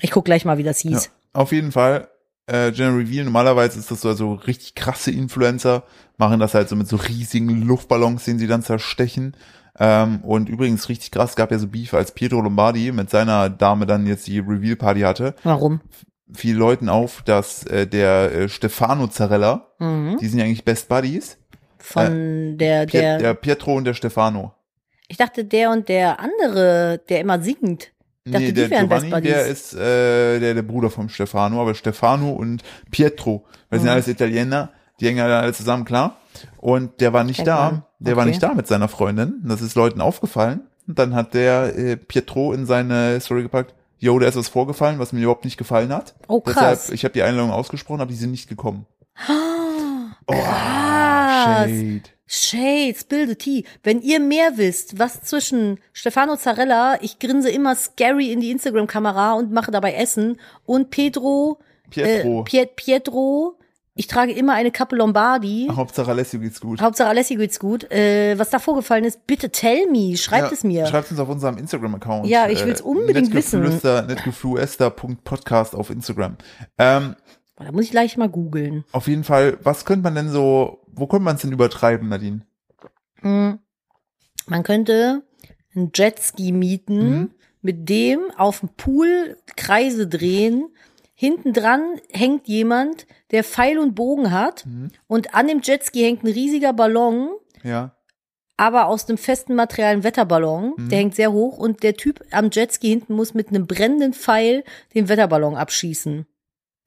[0.00, 0.92] Ich guck gleich mal, wie das Ja.
[0.92, 1.10] hieß.
[1.34, 2.08] Auf jeden Fall,
[2.50, 5.84] äh, General Reveal, normalerweise ist das so also richtig krasse Influencer,
[6.18, 9.34] machen das halt so mit so riesigen Luftballons, den sie dann zerstechen.
[9.78, 13.86] Ähm, und übrigens richtig krass, gab ja so Beef, als Pietro Lombardi mit seiner Dame
[13.86, 15.80] dann jetzt die Reveal-Party hatte, Warum?
[16.32, 20.18] fiel Leuten auf, dass äh, der äh, Stefano Zarella, Mhm.
[20.20, 21.38] die sind ja eigentlich Best Buddies,
[21.78, 24.52] Von der, Piet, der, der Pietro und der Stefano.
[25.08, 27.92] ich dachte, der und der andere, der immer singt.
[28.30, 32.30] Ich dachte, nee, der Giovanni, der ist äh, der, der Bruder vom Stefano, aber Stefano
[32.30, 33.88] und Pietro, sind Mhm.
[33.88, 34.70] alles Italiener,
[35.00, 36.16] die hängen ja alle zusammen, klar.
[36.58, 37.82] Und der war nicht da, man.
[37.98, 38.30] der war Okay.
[38.30, 39.40] nicht da mit seiner Freundin.
[39.44, 40.60] Das ist Leuten aufgefallen.
[40.86, 44.98] Und dann hat der äh, Pietro in seine Story gepackt, yo, da ist was vorgefallen,
[44.98, 46.14] was mir überhaupt nicht gefallen hat.
[46.28, 46.54] Oh, krass.
[46.86, 48.86] Deshalb, ich habe die Einladung ausgesprochen, aber die sind nicht gekommen.
[50.26, 51.68] Oh, Krass.
[51.68, 52.02] Shade.
[52.32, 53.64] Shade, spill the tea.
[53.82, 59.32] Wenn ihr mehr wisst, was zwischen Stefano Zarella, ich grinse immer scary in die Instagram-Kamera
[59.32, 61.58] und mache dabei Essen, und Pedro,
[61.90, 62.42] Pietro.
[62.42, 63.58] Äh, Piet, Pietro,
[63.96, 65.70] ich trage immer eine Kappe Lombardi.
[65.74, 66.80] Hauptsache Alessio geht's gut.
[66.80, 67.90] Hauptsache Alessi geht's gut.
[67.90, 70.86] Äh, was da vorgefallen ist, bitte tell me, schreibt Ja, es mir.
[70.86, 72.28] Schreibt uns auf unserem Instagram-Account.
[72.28, 73.62] Ja, ich will's unbedingt wissen.
[73.62, 76.36] Netgefluester.podcast auf Instagram.
[76.78, 77.16] Ähm,
[77.64, 78.84] Da muss ich gleich mal googeln.
[78.92, 82.40] auf jeden Fall, was könnte man denn so, wo könnte man es denn übertreiben, Nadine?
[83.20, 83.58] Hm.
[84.46, 85.22] Man könnte
[85.74, 87.30] einen Jetski mieten, Mhm.
[87.62, 90.68] mit dem auf dem Pool Kreise drehen.
[91.14, 94.64] Hinten dran hängt jemand, der Pfeil und Bogen hat.
[94.66, 94.88] Mhm.
[95.06, 97.28] Und an dem Jetski hängt ein riesiger Ballon,
[97.62, 97.94] Ja.
[98.56, 100.72] aber aus dem festen Material ein Wetterballon.
[100.76, 100.88] Mhm.
[100.88, 104.64] Der hängt sehr hoch und der Typ am Jetski hinten muss mit einem brennenden Pfeil
[104.94, 106.26] den Wetterballon abschießen.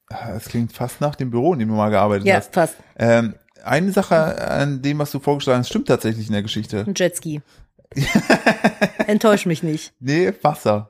[0.09, 2.53] Das klingt fast nach dem Büro, in dem du mal gearbeitet Ja, hast.
[2.53, 2.75] fast.
[2.97, 6.83] Ähm, eine Sache an dem, was du vorgeschlagen hast, stimmt tatsächlich in der Geschichte.
[6.85, 7.41] Ein Jetski.
[9.07, 9.93] Enttäusch mich nicht.
[9.99, 10.89] Nee, Wasser.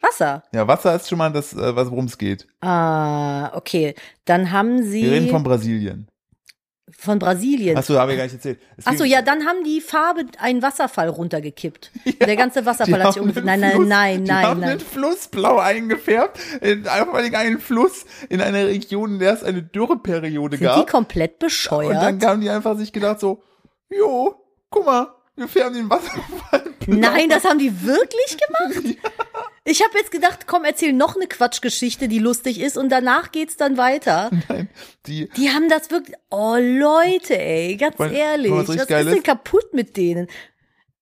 [0.00, 0.42] Wasser.
[0.52, 2.46] Ja, Wasser ist schon mal das, äh, was worum es geht.
[2.60, 3.94] Ah, okay.
[4.24, 6.08] Dann haben sie Wir reden von Brasilien.
[6.96, 7.76] Von Brasilien.
[7.76, 8.60] Achso, habe ich gar nicht erzählt.
[8.76, 11.90] Es Ach so, ging- ja, dann haben die Farbe einen Wasserfall runtergekippt.
[12.20, 14.78] Der ganze Die Wasserfall hat sich den Nein, nein, nein, die nein, haben nein.
[14.78, 16.38] den Fluss blau eingefärbt.
[16.60, 20.90] In, allem einen Fluss in einer Region, in der es eine Dürreperiode Sind die gab.
[20.90, 22.24] komplett Und dann bescheuert?
[22.24, 23.42] haben die einfach sich gedacht so,
[23.90, 24.34] jo,
[24.70, 26.96] guck mal, wir färben den Wasserfall blau.
[26.96, 28.98] Nein, das haben die wirklich gemacht?
[29.66, 33.56] Ich habe jetzt gedacht, komm, erzähl noch eine Quatschgeschichte, die lustig ist und danach geht's
[33.56, 34.30] dann weiter.
[34.48, 34.68] Nein,
[35.06, 36.16] die, Die haben das wirklich.
[36.30, 40.28] Oh Leute, ey, ganz Weil- ehrlich, was was ist denn kaputt mit denen?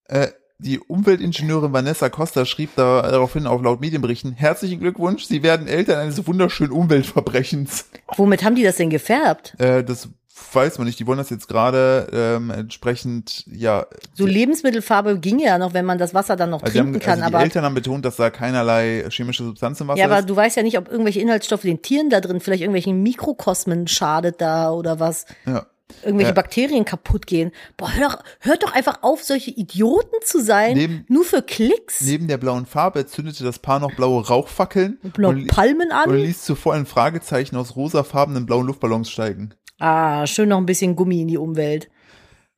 [0.06, 5.66] äh, die Umweltingenieurin Vanessa Costa schrieb da daraufhin auf laut Medienberichten, herzlichen Glückwunsch, Sie werden
[5.66, 7.86] Eltern eines wunderschönen Umweltverbrechens.
[8.16, 9.58] Womit haben die das denn gefärbt?
[9.58, 10.08] Äh, das
[10.52, 15.58] weiß man nicht, die wollen das jetzt gerade ähm, entsprechend, ja, So Lebensmittelfarbe ginge ja
[15.58, 17.44] noch, wenn man das Wasser dann noch also, die, haben, trinken kann, also die aber
[17.44, 20.28] Eltern haben betont, dass da keinerlei chemische Substanz im Wasser Ja, aber ist.
[20.30, 24.40] du weißt ja nicht, ob irgendwelche Inhaltsstoffe den Tieren da drin, vielleicht irgendwelchen Mikrokosmen schadet
[24.40, 25.26] da oder was.
[25.46, 25.66] Ja.
[26.02, 26.34] Irgendwelche Ja.
[26.34, 27.52] Bakterien kaputt gehen.
[27.76, 32.00] Boah, hör doch, hört doch einfach auf, solche Idioten zu sein, Neben- nur für Klicks.
[32.00, 36.08] Neben der blauen Farbe zündete das Paar noch blaue Rauchfackeln Noch und, Palmen an.
[36.08, 39.52] und ließ zuvor ein Fragezeichen aus rosafarbenen blauen Luftballons steigen.
[39.82, 41.88] Ah, schön noch ein bisschen Gummi in die Umwelt.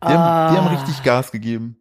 [0.03, 0.79] Die, haben, die haben Ah.
[0.81, 1.77] richtig Gas gegeben.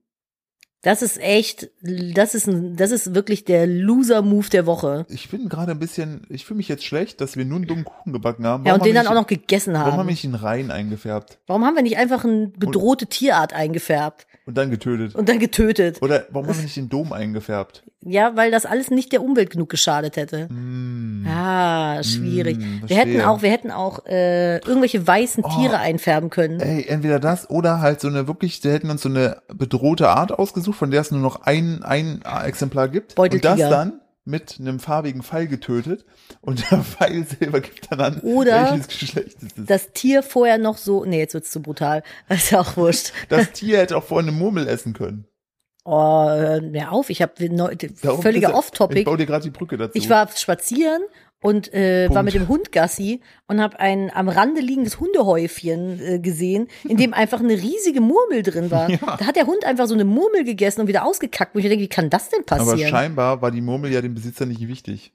[0.82, 5.06] Das ist echt, das ist, ein, das ist wirklich der Loser-Move der Woche.
[5.10, 7.86] Ich bin gerade ein bisschen, ich fühle mich jetzt schlecht, dass wir nur einen dummen
[7.86, 8.66] Kuchen gebacken haben.
[8.66, 10.08] Ja, Warum und den haben dann auch noch gegessen nicht- Warum haben haben.
[10.08, 14.58] wir nicht in Reihen eingefärbt Warum haben wir nicht einfach eine bedrohte Tierart eingefärbt und
[14.58, 15.16] dann getötet?
[15.16, 16.02] und dann getötet?
[16.02, 17.84] Oder warum haben wir nicht den Dom eingefärbt?
[18.02, 20.50] Ja, weil das alles nicht der Umwelt genug geschadet hätte.
[20.50, 21.26] Hm.
[21.30, 22.58] Ah, schwierig.
[22.58, 25.50] Hm, wir hätten auch, wir hätten auch äh, irgendwelche weißen Oh.
[25.50, 26.60] Tiere einfärben können.
[26.60, 30.32] Ey, entweder das oder halt so eine wirklich, die hätten uns so eine bedrohte Art
[30.32, 33.12] ausgesucht, von der es nur noch ein, ein Exemplar gibt.
[33.14, 33.56] Und Beuteltiger.
[33.56, 33.94] das dann
[34.26, 36.06] mit einem farbigen Pfeil getötet
[36.42, 39.70] und der Pfeil selber gibt dann an, Oder welches Geschlecht es ist.
[39.70, 42.04] Das Tier vorher noch so, nee, jetzt wird's zu brutal.
[42.30, 43.12] Das ist ja auch wurscht.
[43.30, 45.26] Das Tier hätte auch vorher eine Murmel essen können.
[45.86, 47.34] Oh, hör mir auf, ich habe
[48.02, 49.04] Darum völliger du- Ich Off-Topic.
[49.04, 49.92] baue dir gerade die Brücke dazu.
[49.96, 51.02] Ich war spazieren
[51.44, 56.20] und äh, war mit dem Hund Gassi und habe ein am Rande liegendes Hundehäufchen äh,
[56.20, 58.90] gesehen, in dem einfach eine riesige Murmel drin war.
[58.94, 59.18] Ja.
[59.18, 61.54] Da hat der Hund einfach so eine Murmel gegessen und wieder ausgekackt.
[61.54, 62.90] Wo ich mir denke, wie kann das denn Aber passieren?
[62.90, 65.14] scheinbar war die Murmel ja dem Besitzer nicht wichtig.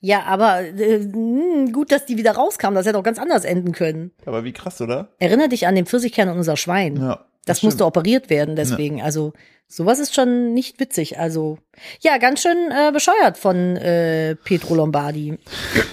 [0.00, 2.74] Ja, aber äh, mh, gut, dass die wieder rauskam.
[2.74, 4.12] Das hätte auch ganz anders enden können.
[4.24, 5.08] Aber wie krass, oder?
[5.18, 6.96] Erinner dich an den Pfirsichkern und unser Schwein.
[6.96, 7.26] Ja.
[7.50, 7.88] Das musste stimmt.
[7.88, 9.02] operiert werden, deswegen.
[9.02, 9.32] Also
[9.68, 11.18] sowas ist schon nicht witzig.
[11.18, 11.58] Also
[12.00, 15.38] ja, ganz schön äh, bescheuert von äh, Petro Lombardi.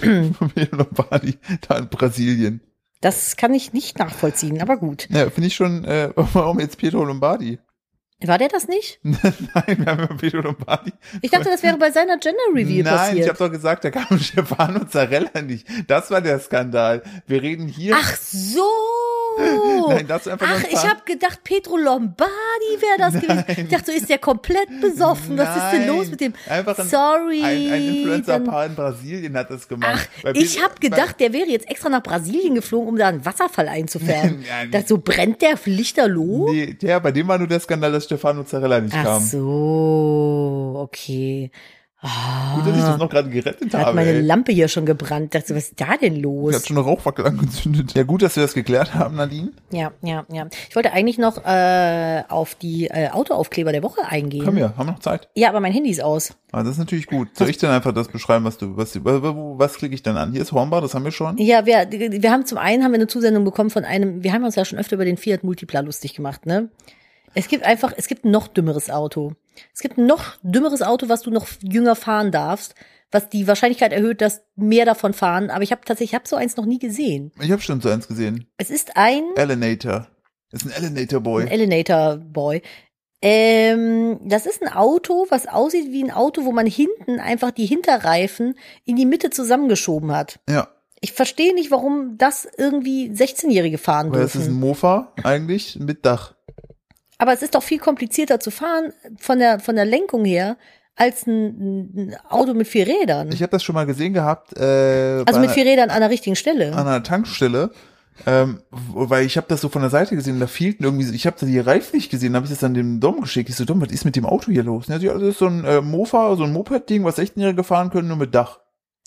[0.00, 2.60] Von Lombardi, da in Brasilien.
[3.00, 5.08] Das kann ich nicht nachvollziehen, aber gut.
[5.10, 7.58] Ja, finde ich schon, äh, warum jetzt Pietro Lombardi?
[8.26, 8.98] War der das nicht?
[9.02, 9.22] Nein,
[9.78, 10.92] wir haben über Pietro Lombardi.
[11.22, 13.18] Ich dachte, das wäre bei seiner Gender Reveal Nein, passiert.
[13.20, 15.68] ich habe doch gesagt, da kam Stefano Zarella nicht.
[15.86, 17.04] Das war der Skandal.
[17.28, 17.94] Wir reden hier.
[17.96, 18.66] Ach so.
[19.88, 22.28] Nein, das ist einfach Ach, ich habe gedacht, Petro Lombardi
[22.80, 23.44] wäre das gewesen.
[23.64, 25.38] Ich dachte, so ist der komplett besoffen.
[25.38, 26.34] Was ist denn Nein, los mit dem?
[26.48, 27.42] Einfach ein, Sorry.
[27.44, 30.08] Ein, ein Influencer-Paar in Brasilien hat das gemacht.
[30.24, 33.68] Ach, ich habe gedacht, der wäre jetzt extra nach Brasilien geflogen, um da einen Wasserfall
[33.68, 34.44] einzufärben.
[34.72, 36.50] Das so brennt der lichterloh?
[36.50, 39.22] Nee, der, bei dem war nur der Skandal, dass Stefano Zarella nicht Ach kam.
[39.22, 41.50] so, okay.
[42.00, 43.96] Ah, Gut, dass ich das noch gerade gerettet da hat habe.
[43.96, 44.20] meine ey.
[44.20, 45.34] Lampe hier schon gebrannt.
[45.34, 46.54] Dachte, was ist da denn Ich los?
[46.54, 47.92] hat schon eine Rauchwackel angezündet.
[47.94, 49.50] Ja, gut, dass wir das geklärt haben, Nadine.
[49.72, 50.46] Ja, ja, ja.
[50.70, 54.44] Ich wollte eigentlich noch äh, auf die äh, Autoaufkleber der Woche eingehen.
[54.44, 55.28] Können wir, haben noch Zeit.
[55.34, 56.34] Ja, aber mein Handy ist aus.
[56.52, 57.36] Ah, das ist natürlich gut.
[57.36, 60.30] Soll ich denn einfach das beschreiben, was du, was, was, was klicke ich dann an?
[60.30, 61.36] Hier ist Hornbar, das haben wir schon.
[61.38, 64.44] Ja, wir, wir haben zum einen haben wir eine Zusendung bekommen von einem, wir haben
[64.44, 66.68] uns ja schon öfter über den Fiat Multipla lustig gemacht, ne?
[67.38, 69.32] Es gibt einfach, es gibt ein noch dümmeres Auto.
[69.72, 72.74] Es gibt ein noch dümmeres Auto, was du noch jünger fahren darfst,
[73.12, 75.50] was die Wahrscheinlichkeit erhöht, dass mehr davon fahren.
[75.50, 77.30] Aber ich habe tatsächlich, ich habe so eins noch nie gesehen.
[77.40, 78.48] Ich habe schon so eins gesehen.
[78.56, 80.08] Es ist ein, Elenator.
[80.50, 81.44] Das ist ein Elenator Boy.
[81.44, 82.60] ein Elenator Boy.
[83.22, 87.66] Ähm, das ist ein Auto, was aussieht wie ein Auto, wo man hinten einfach die
[87.66, 90.40] Hinterreifen in die Mitte zusammengeschoben hat.
[90.48, 90.66] ja,
[91.00, 94.42] Ich verstehe nicht, warum das irgendwie 16-Jährige fahren weil das dürfen.
[94.42, 96.34] ist ein Mofa eigentlich mit Dach.
[97.18, 100.56] Aber es ist doch viel komplizierter zu fahren von der, von der Lenkung her
[100.96, 103.30] als ein, ein Auto mit vier Rädern.
[103.32, 104.56] Ich habe das schon mal gesehen gehabt.
[104.56, 106.72] Äh, also mit vier Rädern an der richtigen Stelle.
[106.72, 107.70] an einer Tankstelle.
[108.26, 111.24] Ähm, weil ich habe das so von der Seite gesehen, da fehlten irgendwie, so- ich
[111.24, 113.48] habe da die Reifen nicht gesehen, habe ich das dann dem Dom geschickt.
[113.48, 114.86] Ich so, Dom, was ist mit dem Auto hier los?
[114.88, 118.16] Ja, das ist so ein äh, Mofa, so ein Moped-Ding, was 16-Jährige fahren können, nur
[118.16, 118.58] mit Dach.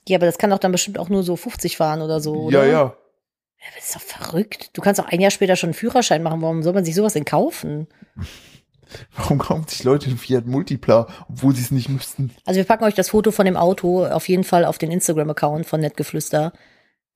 [0.08, 2.66] Ja, aber das kann doch dann bestimmt auch nur so 50 fahren oder so, oder?
[2.66, 2.72] Ja.
[2.72, 2.94] Ja,
[3.76, 4.72] Das ist doch verrückt.
[4.74, 6.42] Du kannst auch ein Jahr später schon einen Führerschein machen.
[6.42, 7.88] Warum soll man sich sowas denn kaufen?
[9.16, 12.32] Warum kaufen sich Leute einen Fiat Multipla, obwohl sie es nicht müssten?
[12.46, 15.66] Also wir packen euch das Foto von dem Auto auf jeden Fall auf den Instagram-Account
[15.66, 16.52] von Nettgeflüster.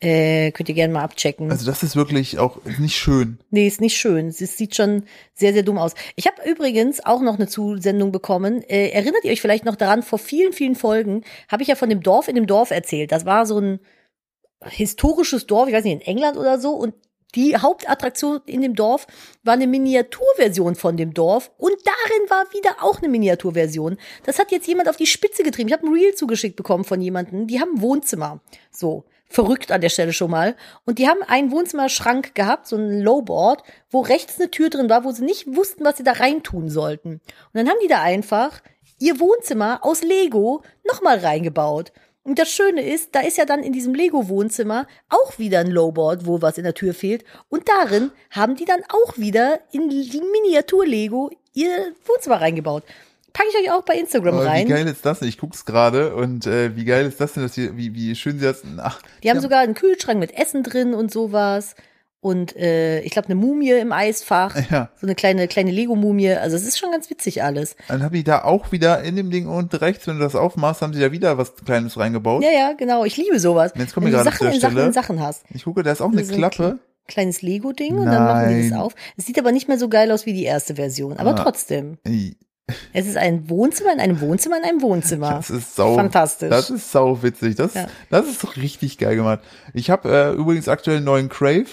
[0.02, 1.50] Äh, könnt ihr gerne mal abchecken.
[1.50, 3.40] Also das ist wirklich auch nicht schön.
[3.50, 4.28] Nee, ist nicht schön.
[4.28, 5.94] Es sieht schon sehr, sehr dumm aus.
[6.16, 8.62] Ich habe übrigens auch noch eine Zusendung bekommen.
[8.64, 11.90] Äh, erinnert ihr euch vielleicht noch daran, vor vielen, vielen Folgen habe ich ja von
[11.90, 13.12] dem Dorf in dem Dorf erzählt.
[13.12, 13.80] Das war so ein
[14.70, 16.72] historisches Dorf, ich weiß nicht, in England oder so.
[16.72, 16.94] Und
[17.36, 19.08] die Hauptattraktion in dem Dorf
[19.44, 21.52] war eine Miniaturversion von dem Dorf.
[21.58, 23.98] Und darin war wieder auch eine Miniaturversion.
[24.24, 25.68] Das hat jetzt jemand auf die Spitze getrieben.
[25.68, 27.48] Ich habe ein Reel zugeschickt bekommen von jemandem.
[27.48, 28.42] Die haben ein Wohnzimmer.
[28.72, 30.56] So verrückt an der Stelle schon mal.
[30.86, 35.04] Und die haben einen Wohnzimmerschrank gehabt, so ein Lowboard, wo rechts eine Tür drin war,
[35.04, 37.16] wo sie nicht wussten, was sie da reintun sollten.
[37.16, 37.22] Und
[37.54, 38.62] dann haben die da einfach
[39.00, 41.92] ihr Wohnzimmer aus Lego nochmal reingebaut.
[42.26, 46.26] Und das Schöne ist, da ist ja dann in diesem Lego-Wohnzimmer auch wieder ein Lowboard,
[46.26, 47.24] wo was in der Tür fehlt.
[47.50, 52.84] Und darin haben die dann auch wieder in die Miniatur-Lego ihr Wohnzimmer reingebaut.
[53.32, 54.68] Packe ich euch auch bei Instagram wie rein.
[54.68, 55.28] geil ist das denn?
[55.28, 58.40] Ich guck's gerade und äh, wie geil ist das denn, dass hier, wie, wie schön
[58.40, 58.64] sie das.
[58.78, 61.76] Ach, Die haben ja, sogar einen Kühlschrank mit Essen drin und sowas.
[62.26, 64.56] Und äh, ich glaube, eine Mumie im Eisfach.
[64.72, 64.90] Ja.
[65.00, 66.32] So eine kleine, kleine Lego-Mumie.
[66.32, 67.76] Also es ist schon ganz witzig alles.
[67.88, 70.82] Dann habe ich da auch wieder in dem Ding unten rechts, wenn du das aufmachst,
[70.82, 72.44] haben sie da wieder was Kleines reingebaut.
[72.44, 73.06] Ja, ja, genau.
[73.06, 73.74] Ich liebe sowas.
[73.76, 75.44] Jetzt kommen Wenn wir du gerade Sachen in Sachen Sachen hast.
[75.54, 76.80] Ich gucke, da ist auch eine So ein Klappe.
[77.08, 78.96] Kleines Lego-Ding und dann machen die das auf.
[79.18, 81.18] Es sieht aber nicht mehr so geil aus wie die erste Version.
[81.18, 81.44] Aber Ah.
[81.44, 82.00] trotzdem.
[82.06, 82.36] Ey,
[82.94, 85.30] Es ist ein Wohnzimmer in einem Wohnzimmer in einem Wohnzimmer.
[85.36, 86.50] Das ist sau Fantastisch.
[86.50, 87.56] Das ist sau witzig.
[87.58, 87.86] Das, Ja.
[88.10, 89.42] das ist doch richtig geil gemacht.
[89.76, 91.68] Ich habe äh, übrigens aktuell einen neuen Crave.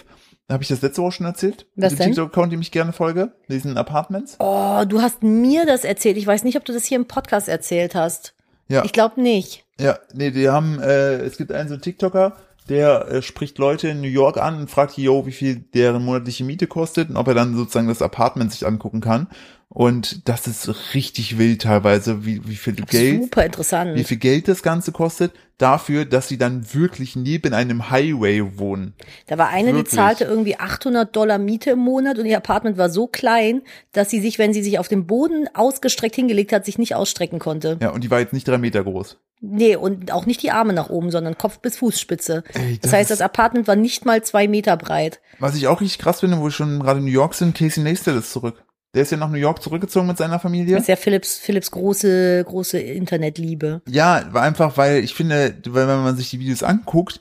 [0.52, 1.66] Habe ich das letzte Woche schon erzählt?
[1.76, 2.06] Was Mit dem?
[2.06, 3.32] TikTok-Account, dem ich gerne folge.
[3.48, 4.36] Diesen Apartments.
[4.38, 6.16] Oh, du hast mir das erzählt.
[6.16, 8.34] Ich weiß nicht, ob du das hier im Podcast erzählt hast.
[8.68, 8.84] Ja.
[8.84, 9.64] Ich glaube nicht.
[9.80, 12.36] Ja, nee, die haben, äh, es gibt einen so einen TikToker,
[12.68, 16.44] der äh, spricht Leute in New York an und fragt yo, wie viel deren monatliche
[16.44, 19.28] Miete kostet und ob er dann sozusagen das Apartment sich angucken kann.
[19.74, 23.94] Und das ist richtig wild teilweise, wie, wie viel Geld, Super interessant.
[23.94, 28.92] wie viel Geld das Ganze kostet, dafür, dass sie dann wirklich neben einem Highway wohnen.
[29.28, 29.84] Da war eine, Wirklich?
[29.90, 33.62] die zahlte irgendwie 800 Dollar Miete im Monat und ihr Apartment war so klein,
[33.92, 37.38] dass sie sich, wenn sie sich auf dem Boden ausgestreckt hingelegt hat, sich nicht ausstrecken
[37.38, 37.78] konnte.
[37.80, 39.16] Ja, und die war jetzt nicht drei Meter groß.
[39.40, 42.44] Nee, und auch nicht die Arme nach oben, sondern Kopf bis Fußspitze.
[42.52, 45.20] Ey, das, das heißt, das Apartment war nicht mal zwei Meter breit.
[45.38, 47.82] Was ich auch richtig krass finde, wo wir schon gerade in New York sind, Casey
[47.82, 48.62] Neistat ist zurück.
[48.94, 50.74] Der ist ja nach New York zurückgezogen mit seiner Familie.
[50.74, 53.80] Das ist ja Philips, Philips große, große Internetliebe.
[53.88, 57.20] Ja, einfach, weil ich finde, weil wenn man sich die Videos anguckt,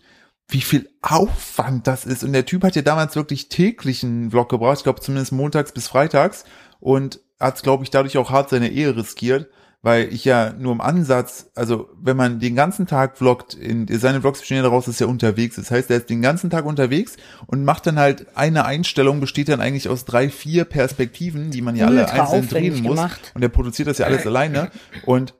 [0.49, 2.25] wie viel Aufwand das ist.
[2.25, 5.71] Und der Typ hat ja damals wirklich täglich einen Vlog gebraucht, ich glaube zumindest montags
[5.71, 6.43] bis freitags.
[6.81, 9.47] Und hat, glaube ich, dadurch auch hart seine Ehe riskiert,
[9.81, 14.21] weil ich ja nur im Ansatz, also wenn man den ganzen Tag vloggt, in, seine
[14.21, 15.71] Vlogs bestehen ja daraus, dass er unterwegs ist.
[15.71, 17.17] Das heißt, er ist den ganzen Tag unterwegs
[17.47, 21.75] und macht dann halt eine Einstellung, besteht dann eigentlich aus drei, vier Perspektiven, die man
[21.75, 22.95] ja alle Ultra einzeln drehen muss.
[22.95, 23.31] gemacht.
[23.33, 24.69] Und er produziert das ja alles alleine.
[25.05, 25.33] Und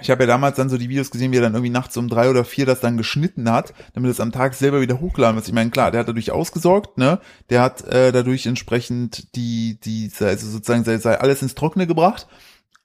[0.00, 2.08] ich habe ja damals dann so die Videos gesehen, wie er dann irgendwie nachts um
[2.08, 5.46] drei oder vier das dann geschnitten hat, damit es am Tag selber wieder hochgeladen wird.
[5.46, 7.20] Ich meine, klar, der hat dadurch ausgesorgt, ne?
[7.48, 12.26] Der hat äh, dadurch entsprechend die, die, also sozusagen sei, sei alles ins Trockene gebracht.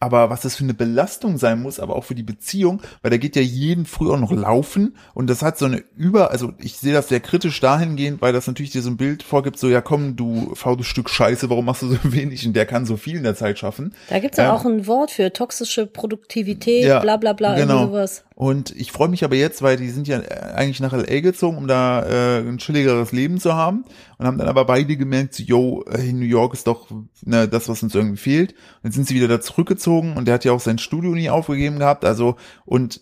[0.02, 3.20] Aber was das für eine Belastung sein muss, aber auch für die Beziehung, weil der
[3.20, 6.78] geht ja jeden Früh auch noch laufen und das hat so eine Über, also ich
[6.78, 9.82] sehe das sehr kritisch dahingehend, weil das natürlich dir so ein Bild vorgibt, so ja
[9.82, 13.18] komm, du faules Stück Scheiße, warum machst du so wenig und der kann so viel
[13.18, 13.94] in der Zeit schaffen.
[14.10, 17.88] Da gibt's ja Ähm, auch ein Wort für toxische Produktivität, Ja, bla bla bla, genau.
[17.88, 18.24] sowas.
[18.40, 21.58] Und ich freue mich aber jetzt, weil die sind ja äh, eigentlich nach LA gezogen,
[21.58, 23.84] um da äh, ein chilligeres Leben zu haben.
[24.18, 26.88] Und haben dann aber beide gemerkt, yo, äh, in New York ist doch
[27.26, 28.54] ne, das, was uns irgendwie fehlt.
[28.54, 31.30] Und jetzt sind sie wieder da zurückgezogen und der hat ja auch sein Studio nie
[31.30, 32.06] aufgegeben gehabt.
[32.06, 33.02] Also, und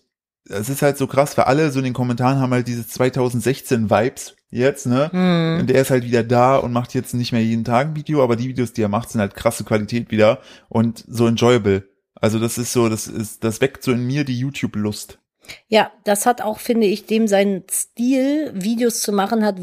[0.49, 4.33] es ist halt so krass, weil alle so in den Kommentaren haben halt diese 2016-Vibes
[4.49, 5.11] jetzt, ne?
[5.11, 5.59] Hm.
[5.59, 8.23] Und der ist halt wieder da und macht jetzt nicht mehr jeden Tag ein Video,
[8.23, 11.87] aber die Videos, die er macht, sind halt krasse Qualität wieder und so enjoyable.
[12.15, 15.19] Also das ist so, das ist, das weckt so in mir die YouTube-Lust.
[15.67, 19.57] Ja, das hat auch, finde ich, dem seinen Stil, Videos zu machen, hat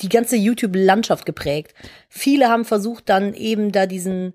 [0.00, 1.74] die ganze YouTube-Landschaft geprägt.
[2.08, 4.34] Viele haben versucht, dann eben da diesen,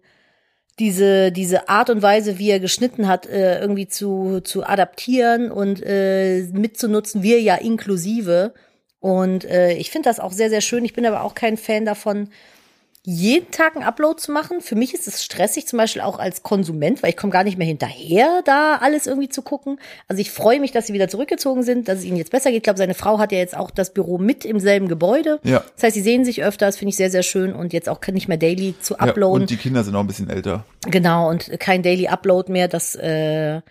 [0.80, 5.82] diese, diese Art und Weise, wie er geschnitten hat, äh, irgendwie zu, zu adaptieren und
[5.84, 8.54] äh, mitzunutzen, wir ja inklusive.
[9.00, 10.84] Und äh, ich finde das auch sehr, sehr schön.
[10.84, 12.30] Ich bin aber auch kein Fan davon,
[13.06, 14.62] jeden Tag einen Upload zu machen.
[14.62, 17.58] Für mich ist es stressig, zum Beispiel auch als Konsument, weil ich komme gar nicht
[17.58, 19.80] mehr hinterher, da alles irgendwie zu gucken.
[20.08, 22.58] Also ich freue mich, dass sie wieder zurückgezogen sind, dass es ihnen jetzt besser geht.
[22.58, 25.40] Ich glaube, seine Frau hat ja jetzt auch das Büro mit im selben Gebäude.
[25.44, 25.64] Ja.
[25.76, 28.00] Das heißt, sie sehen sich öfter, das finde ich sehr, sehr schön und jetzt auch
[28.08, 29.44] nicht mehr daily zu Ja, uploaden.
[29.44, 30.66] und die Kinder sind auch ein bisschen älter.
[30.88, 33.62] Genau, und kein Daily Upload mehr, das äh,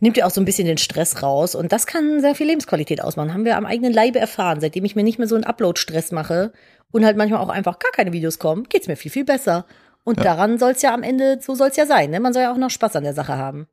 [0.00, 1.54] nimmt ja auch so ein bisschen den Stress raus.
[1.54, 3.32] Und das kann sehr viel Lebensqualität ausmachen.
[3.34, 4.60] Haben wir am eigenen Leibe erfahren.
[4.60, 6.52] Seitdem ich mir nicht mehr so einen Upload-Stress mache
[6.92, 9.64] und halt manchmal auch einfach gar keine Videos kommen, geht's mir viel, viel besser.
[10.02, 12.10] Und daran soll's ja am Ende, so soll's ja sein.
[12.10, 12.20] Ne?
[12.20, 13.68] Man soll ja auch noch Spaß an der Sache haben.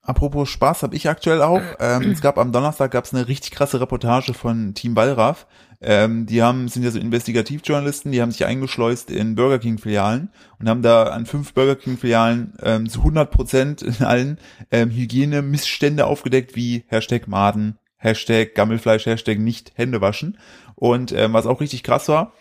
[0.00, 1.62] Apropos Spaß habe ich aktuell auch.
[1.80, 5.46] Ähm, es gab am Donnerstag gab's eine richtig krasse Reportage von Team Wallraff.
[5.80, 10.30] Ähm, die haben sind ja so Investigativjournalisten, die haben sich eingeschleust in Burger King Filialen
[10.58, 14.38] und haben da an fünf Burger King Filialen ähm, zu 100 Prozent in allen
[14.70, 20.38] ähm, Hygiene Missstände aufgedeckt wie Hashtag Maden, Hashtag Gammelfleisch, Hashtag nicht Hände waschen.
[20.76, 22.32] Und ähm, was auch richtig krass war,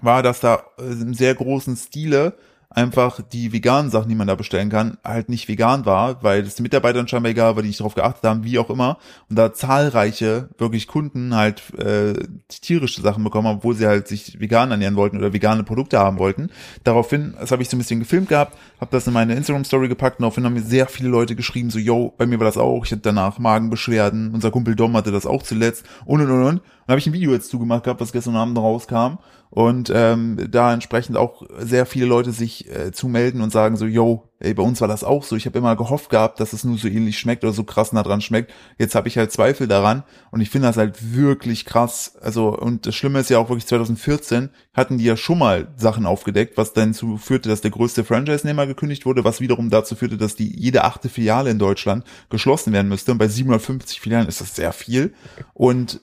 [0.00, 2.36] war, dass da äh, im sehr großen Stile
[2.70, 6.56] einfach die veganen Sachen, die man da bestellen kann, halt nicht vegan war, weil es
[6.56, 8.98] den Mitarbeitern scheinbar egal war, die nicht darauf geachtet haben, wie auch immer.
[9.30, 12.14] Und da zahlreiche wirklich Kunden halt äh,
[12.48, 16.18] tierische Sachen bekommen haben, obwohl sie halt sich vegan ernähren wollten oder vegane Produkte haben
[16.18, 16.50] wollten.
[16.84, 20.18] Daraufhin, das habe ich so ein bisschen gefilmt gehabt, habe das in meine Instagram-Story gepackt
[20.18, 22.84] und daraufhin haben mir sehr viele Leute geschrieben, so, yo, bei mir war das auch,
[22.84, 26.60] ich hatte danach Magenbeschwerden, unser Kumpel Dom hatte das auch zuletzt und und und und.
[26.86, 29.18] Und habe ich ein Video jetzt zugemacht gehabt, was gestern Abend rauskam
[29.50, 34.28] und ähm, da entsprechend auch sehr viele Leute sich äh, zumelden und sagen so, yo,
[34.38, 35.36] ey, bei uns war das auch so.
[35.36, 38.02] Ich habe immer gehofft gehabt, dass es nur so ähnlich schmeckt oder so krass nah
[38.02, 38.52] dran schmeckt.
[38.76, 42.16] Jetzt habe ich halt Zweifel daran und ich finde das halt wirklich krass.
[42.20, 46.06] Also und das Schlimme ist ja auch wirklich 2014 hatten die ja schon mal Sachen
[46.06, 50.18] aufgedeckt, was dann zu führte, dass der größte Franchise-Nehmer gekündigt wurde, was wiederum dazu führte,
[50.18, 53.12] dass die jede achte Filiale in Deutschland geschlossen werden müsste.
[53.12, 55.14] Und bei 750 Filialen ist das sehr viel
[55.54, 56.00] und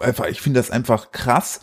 [0.00, 1.60] einfach, ich finde das einfach krass,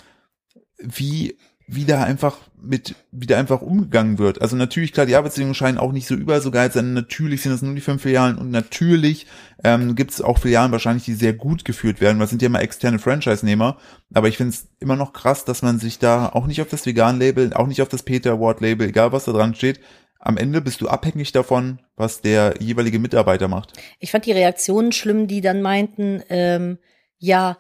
[0.78, 1.38] wie,
[1.68, 4.42] wie da einfach mit, wie da einfach umgegangen wird.
[4.42, 6.94] Also natürlich, klar, die Arbeitsbedingungen scheinen auch nicht so überall so geil zu sein.
[6.94, 9.28] Natürlich sind es nur die fünf Filialen und natürlich
[9.64, 12.62] ähm, gibt es auch Filialen wahrscheinlich, die sehr gut geführt werden, weil sind ja immer
[12.62, 13.78] externe Franchise-Nehmer.
[14.14, 16.86] Aber ich finde es immer noch krass, dass man sich da auch nicht auf das
[16.86, 19.80] Vegan-Label, auch nicht auf das Peter Award-Label, egal was da dran steht,
[20.20, 23.74] am Ende bist du abhängig davon, was der jeweilige Mitarbeiter macht.
[24.00, 26.78] Ich fand die Reaktionen schlimm, die dann meinten, ähm,
[27.18, 27.58] ja,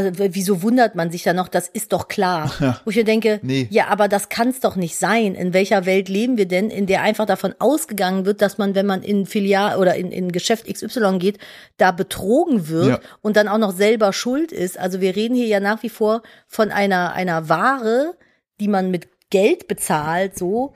[0.00, 1.48] da, wieso wundert man sich da noch?
[1.48, 2.52] Das ist doch klar.
[2.60, 2.80] Ja.
[2.84, 3.66] Wo ich mir denke, Nee.
[3.70, 5.34] ja, aber das kann's doch nicht sein.
[5.34, 8.86] In welcher Welt leben wir denn, in der einfach davon ausgegangen wird, dass man, wenn
[8.86, 11.38] man in Filial oder in, in Geschäft XY geht,
[11.76, 13.00] da betrogen wird Ja.
[13.20, 14.78] und dann auch noch selber schuld ist?
[14.78, 18.14] Also wir reden hier ja nach wie vor von einer, einer Ware,
[18.60, 20.74] die man mit Geld bezahlt, so,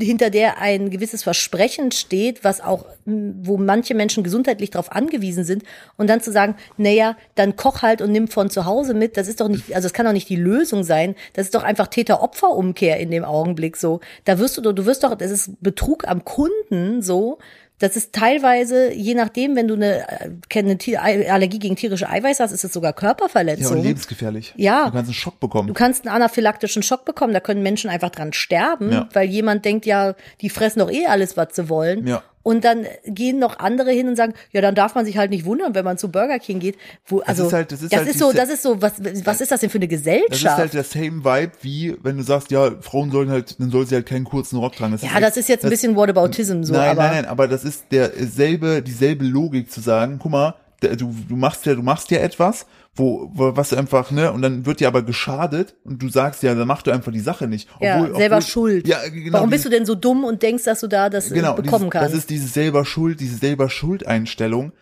[0.00, 5.62] hinter der ein gewisses Versprechen steht, was auch, wo manche Menschen gesundheitlich darauf angewiesen sind,
[5.96, 9.28] und dann zu sagen, naja, dann koch halt und nimm von zu Hause mit, das
[9.28, 11.14] ist doch nicht, also das kann doch nicht die Lösung sein.
[11.34, 14.00] Das ist doch einfach Täter-Opfer-Umkehr in dem Augenblick so.
[14.24, 17.38] Da wirst du, du wirst doch, das ist Betrug am Kunden so.
[17.78, 22.52] Das ist teilweise, je nachdem, wenn du eine, äh, eine Allergie gegen tierische Eiweiß hast,
[22.52, 23.76] ist es sogar Ja, Körperverletzung.
[23.78, 24.54] und lebensgefährlich.
[24.56, 24.86] Ja.
[24.86, 25.68] Du kannst einen Schock bekommen.
[25.68, 29.08] Du kannst einen anaphylaktischen Schock bekommen, da können Menschen einfach dran sterben, Ja.
[29.12, 32.06] weil jemand denkt, ja, die fressen doch eh alles, was sie wollen.
[32.06, 32.22] Ja.
[32.46, 35.44] Und dann gehen noch andere hin und sagen, ja, dann darf man sich halt nicht
[35.46, 36.76] wundern, wenn man zu Burger King geht.
[37.04, 38.92] Wo, also, ist halt- das ist halt so, diese- das ist so, was,
[39.24, 40.32] was ist das denn für eine Das Gesellschaft?
[40.44, 43.84] ist halt der same Vibe, wie wenn du sagst, ja, Frauen sollen halt, dann soll
[43.88, 44.92] sie halt keinen kurzen Rock tragen.
[44.92, 47.02] Das ja, das ist jetzt ein bisschen Whataboutism so, nein, aber.
[47.02, 51.66] nein, nein, aber das ist derselbe, dieselbe Logik zu sagen, guck mal, du, du machst
[51.66, 52.66] ja, du machst ja etwas,
[52.96, 56.42] wo, wo was du einfach, ne, und dann wird dir aber geschadet und du sagst
[56.42, 57.68] ja, dann mach du einfach die Sache nicht.
[57.80, 58.88] Ja, Obwohl, selber obwohl, schuld.
[58.88, 59.34] Ja, genau.
[59.34, 61.84] Warum bist du denn so dumm und denkst, dass du da das äh, genau, bekommen
[61.84, 62.12] dieses, kannst?
[62.14, 64.72] Das ist diese selber Schuld, diese selber Schuldeinstellung.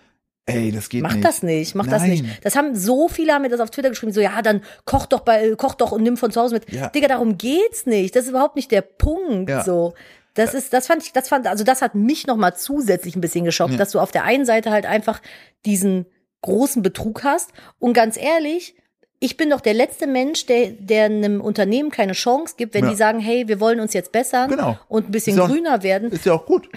[0.47, 1.25] Ey, das geht Mach nicht.
[1.25, 2.23] das nicht, mach das nicht.
[2.23, 2.37] Nein.
[2.43, 5.21] Das haben so viele haben mir das auf Twitter geschrieben, so ja, dann koch doch
[5.21, 6.71] bei koch doch und nimm von zu Hause mit.
[6.71, 6.89] Ja.
[6.89, 8.15] Digga, darum geht's nicht.
[8.15, 9.65] Das ist überhaupt nicht der Punkt Ja.
[9.65, 9.95] so.
[10.35, 13.23] Das ist das fand ich das fand also das hat mich noch mal zusätzlich ein
[13.23, 13.79] bisschen geschockt, Ja.
[13.79, 15.23] dass du auf der einen Seite halt einfach
[15.65, 16.05] diesen
[16.45, 18.75] großen Betrug hast und ganz ehrlich,
[19.21, 22.91] ich bin doch der letzte Mensch, der, der einem Unternehmen keine Chance gibt, wenn Ja.
[22.91, 24.79] die sagen, hey, wir wollen uns jetzt bessern Genau.
[24.89, 26.69] und ein bisschen ja auch- grüner werden Ist ja auch gut.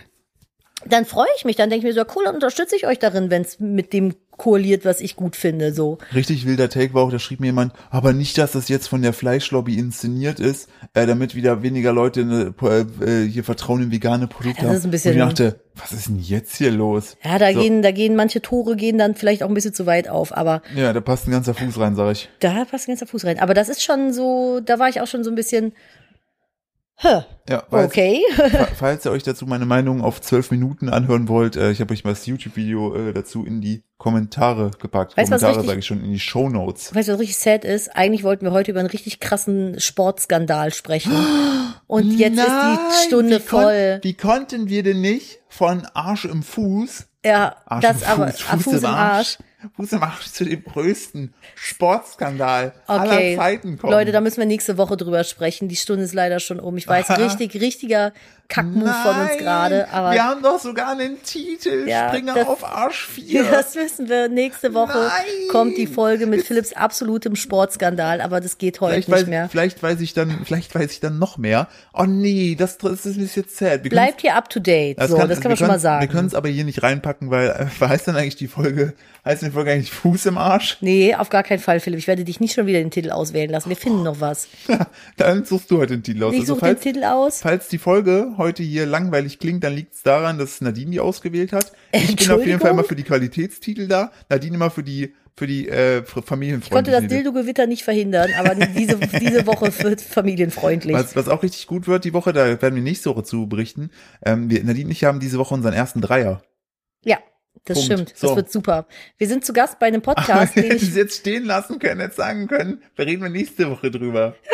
[0.86, 3.30] dann freue ich mich, dann denke ich mir so, cool, dann unterstütze ich euch darin,
[3.30, 5.98] wenn es mit dem koaliert, was ich gut finde, so.
[6.14, 9.02] Richtig wilder Take war auch, da schrieb mir jemand, aber nicht, dass das jetzt von
[9.02, 14.28] der Fleischlobby inszeniert ist, äh, damit wieder weniger Leute äh, äh, hier Vertrauen in vegane
[14.28, 14.78] Produkte Das haben.
[14.78, 17.18] ist ein bisschen- Und ich dachte, was ist denn jetzt hier los?
[17.24, 17.60] Ja, da So.
[17.60, 20.62] gehen, da gehen manche Tore gehen dann vielleicht auch ein bisschen zu weit auf, aber
[20.76, 22.30] Ja, da passt ein ganzer Fuß rein, sag ich.
[22.40, 23.40] da passt ein ganzer Fuß rein.
[23.40, 25.74] Aber das ist schon so, da war ich auch schon so ein bisschen,
[26.98, 28.22] hä, Ja, falls, okay.
[28.36, 31.94] fa- falls ihr euch dazu meine Meinung auf zwölf Minuten anhören wollt, äh, ich habe
[31.94, 35.16] euch mal das YouTube-Video äh, dazu in die Kommentare gepackt.
[35.18, 36.94] Weißt Kommentare sage ich schon, in die Show Notes.
[36.94, 37.96] Weißt du, was richtig sad ist?
[37.96, 41.14] Eigentlich wollten wir heute über einen richtig krassen Sportskandal sprechen.
[41.88, 44.00] Und jetzt ist die Stunde wie kon- voll.
[44.04, 48.46] Wie konnten wir denn nicht von Arsch im Fuß Ja, Arsch das im aber, Fuß,
[48.50, 49.36] ah, Fuß, im Arsch.
[49.38, 49.46] Fuß
[49.78, 53.92] im Arsch zu dem größten Sportskandal Okay, aller Zeiten kommen.
[53.92, 55.68] Leute, da müssen wir nächste Woche drüber sprechen.
[55.68, 56.78] Die Stunde ist leider schon um.
[56.78, 58.14] Ich weiß, richtig, richtiger
[58.50, 62.64] Kackmove von uns gerade, aber wir haben doch sogar einen Titel, Ja, Springer das- auf
[62.64, 63.44] Arsch 4.
[63.44, 64.30] das wissen wir.
[64.30, 65.48] Nächste Woche Nein.
[65.52, 69.50] kommt die Folge mit Philipps absolutem Sportskandal, aber das geht heute Vielleicht nicht weiß, mehr.
[69.50, 71.68] vielleicht weiß ich dann, vielleicht weiß ich dann noch mehr.
[71.94, 73.84] Oh nee, das, das ist bisschen sad.
[73.84, 74.98] Wir Bleibt hier up to date.
[75.00, 76.02] Das so, kann, das kann man schon mal sagen.
[76.02, 78.94] Wir können es aber hier nicht reinpacken, weil äh, was heißt denn eigentlich die Folge?
[79.26, 80.78] Heißt die Folge eigentlich Fuß im Arsch?
[80.80, 82.00] Nee, auf gar keinen Fall, Philipp.
[82.00, 83.68] Ich werde dich nicht schon wieder den Titel auswählen lassen.
[83.68, 84.48] Wir finden noch was.
[85.18, 86.34] Dann suchst du heute den Titel aus.
[86.34, 87.42] Ich Also suche den Titel aus.
[87.42, 91.54] falls die Folge heute hier langweilig klingt, dann liegt es daran, dass Nadine die ausgewählt
[91.54, 91.72] hat.
[91.92, 92.60] Ich bin auf jeden?
[92.60, 94.12] Fall immer für die Qualitätstitel da.
[94.30, 97.06] Nadine immer für die für die äh, Ich konnte das.
[97.06, 100.96] Dildo-Gewitter nicht verhindern, aber diese, diese Woche wird familienfreundlich.
[100.96, 103.92] Was, was auch richtig gut wird die Woche, da werden wir nächste Woche zu berichten.
[104.26, 106.42] Ähm, wir, Nadine und ich haben diese Woche unseren ersten Dreier.
[107.06, 107.20] Ja,
[107.66, 107.86] das Punkt.
[107.94, 108.12] stimmt.
[108.14, 108.36] Das So.
[108.36, 108.88] wird super.
[109.18, 112.16] Wir sind zu Gast bei einem Podcast, den Wenn ich jetzt stehen lassen können, jetzt
[112.18, 114.36] sagen können, da reden wir nächste Woche drüber.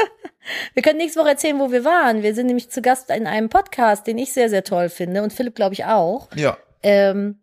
[0.73, 2.21] Wir können nächste Woche erzählen, wo wir waren.
[2.21, 5.31] Wir sind nämlich zu Gast in einem Podcast, den ich sehr, sehr toll finde und
[5.31, 6.27] Philipp, glaube ich, auch.
[6.35, 6.57] Ja.
[6.81, 7.39] Ähm,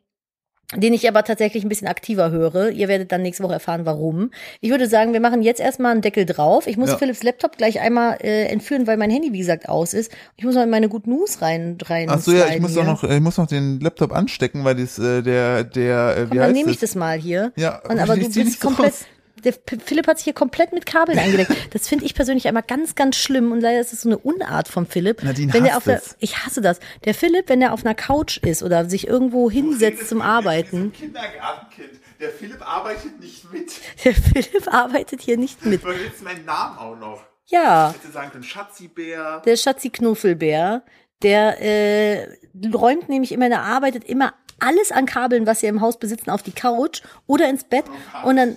[0.77, 2.71] den ich aber tatsächlich ein bisschen aktiver höre.
[2.71, 4.31] Ihr werdet dann nächste Woche erfahren, warum.
[4.61, 6.67] Ich würde sagen, wir machen jetzt erstmal einen Deckel drauf.
[6.67, 6.97] Ich muss Ja.
[6.97, 10.13] Philipps Laptop gleich einmal äh, entführen, weil mein Handy, wie gesagt, aus ist.
[10.37, 12.09] Ich muss mal in meine Good News rein rein.
[12.09, 12.85] Ach so, ja, ich muss hier.
[12.85, 16.29] doch noch, ich muss noch den Laptop anstecken, weil das, äh, der, der, äh, wie
[16.29, 16.95] Komm, dann heißt nehme ich das?
[16.95, 17.53] mal hier.
[17.57, 18.93] Ja, Und, aber du bist komplett.
[18.93, 19.05] raus.
[19.45, 21.53] Der Philipp hat sich hier komplett mit Kabeln eingedeckt.
[21.73, 24.69] Das finde ich persönlich einmal ganz, ganz schlimm und leider ist es so eine Unart
[24.69, 25.23] vom Philipp.
[25.23, 26.81] Nadine wenn der auf der, ich hasse das.
[27.05, 32.01] Der Philipp, wenn er auf einer Couch ist oder sich irgendwo hinsetzt zum Arbeiten, Kindergartenkind.
[32.21, 33.73] Der Philipp arbeitet nicht mit.
[34.05, 35.83] der Philipp arbeitet hier nicht mit.
[35.83, 37.23] Du jetzt meinen Namen auch noch.
[37.47, 39.43] Ja, Hätte sagen können, Schatzibär.
[39.45, 40.85] der Schatzi Knuffelbär,
[41.23, 42.29] der äh,
[42.73, 46.43] räumt nämlich immer, der arbeitet immer alles an Kabeln, was wir im Haus besitzen, auf
[46.43, 47.85] die Couch oder ins Bett
[48.25, 48.57] und dann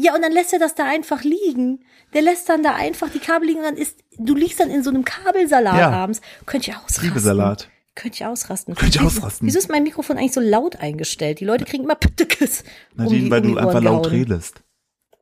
[0.00, 1.84] Ja, und dann lässt er das da einfach liegen.
[2.14, 4.82] Der lässt dann da einfach die Kabel liegen und dann ist, du liegst dann in
[4.82, 5.90] so einem Kabelsalat Ja.
[5.90, 6.20] abends.
[6.46, 7.04] Könnte ich ausrasten.
[7.08, 7.68] Liebesalat.
[7.96, 8.74] Könnte ich ausrasten.
[8.74, 9.46] Könnte ich Wieso- ausrasten.
[9.46, 11.40] Wieso ist mein Mikrofon eigentlich so laut eingestellt?
[11.40, 12.62] Die Leute kriegen immer Püttekes
[12.96, 14.18] um Nadine, die, weil um du einfach laut gehauen.
[14.18, 14.62] redest.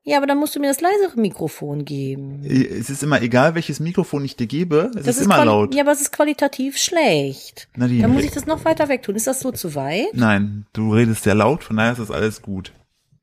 [0.04, 2.42] Ja, aber dann musst du mir das leisere Mikrofon geben.
[2.44, 5.74] Es ist immer egal, welches Mikrofon ich dir gebe, es Das ist immer laut.
[5.74, 7.68] Ja, aber es ist qualitativ schlecht.
[7.76, 9.16] Nadine, Dann muss ich das noch weiter weg tun.
[9.16, 10.06] Ist das so zu weit?
[10.14, 12.72] Nein, du redest sehr laut, von daher ist das alles gut.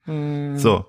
[0.04, 0.58] Hm.
[0.60, 0.86] So.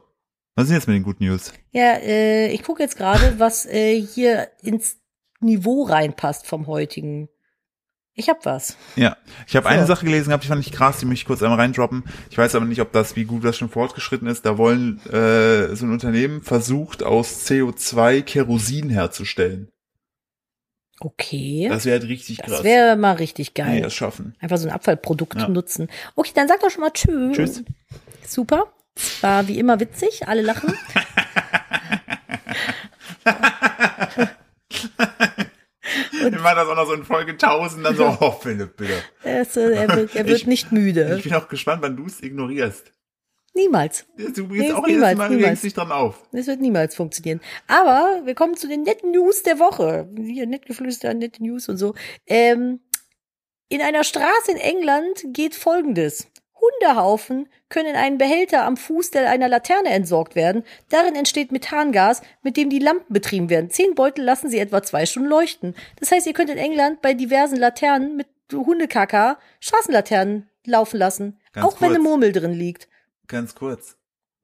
[0.57, 1.53] Was ist jetzt mit den Good News?
[1.71, 4.97] Ja, äh, ich gucke jetzt gerade, was äh, hier ins
[5.41, 7.29] Niveau reinpasst vom heutigen.
[8.15, 8.79] Ich hab was.
[8.97, 9.69] Ja, ich habe So.
[9.69, 12.05] eine Sache gelesen gehabt, die fand ich krass, die möchte ich kurz einmal reindroppen.
[12.31, 14.47] Ich weiß aber nicht, ob das, wie gut das schon fortgeschritten ist.
[14.47, 19.69] Da wollen äh, so ein Unternehmen versucht, aus CO2 Kerosin herzustellen.
[20.99, 21.67] Okay.
[21.69, 22.65] Das wäre halt richtig Das krass.
[22.65, 23.77] wäre mal richtig geil.
[23.77, 24.35] die das schaffen.
[24.41, 25.49] Einfach so ein Abfallprodukt Ja.
[25.49, 25.89] nutzen.
[26.15, 27.37] Okay, dann sag doch schon mal Tschüss.
[27.37, 27.65] Tschüss.
[28.27, 28.73] Super.
[28.97, 30.27] Es war wie immer witzig.
[30.27, 30.73] Alle lachen.
[36.13, 38.95] Wir machen das auch noch so in Folge 1000, dann so, oh Philipp, bitte.
[39.23, 41.15] Er, ist, äh, er, wird, er wird Ich- nicht müde.
[41.19, 42.93] Ich bin auch gespannt, wann du es ignorierst.
[43.55, 44.05] Niemals.
[44.19, 45.61] Du Nee, bist auch niemals, jedes Mal, niemals.
[45.63, 46.23] dich dran auf.
[46.33, 47.41] Das wird niemals funktionieren.
[47.69, 50.11] Aber wir kommen zu den netten News der Woche.
[50.19, 51.95] Hier, Nettgeflüster, nette News und so.
[52.27, 52.81] Ähm,
[53.71, 56.27] in einer Straße in England geht Folgendes.
[56.67, 60.65] Hundehaufen können in einen Behälter am Fuß der einer Laterne entsorgt werden.
[60.89, 63.71] Darin entsteht Methangas, mit dem die Lampen betrieben werden.
[63.71, 65.75] Zehn Beutel lassen sie etwa zwei Stunden leuchten.
[65.99, 71.39] Das heißt, ihr könnt in England bei diversen Laternen mit Hundekaka Straßenlaternen laufen lassen.
[71.53, 72.09] Ganz auch wenn eine kurz.
[72.09, 72.89] Murmel drin liegt.
[73.27, 73.97] Ganz kurz.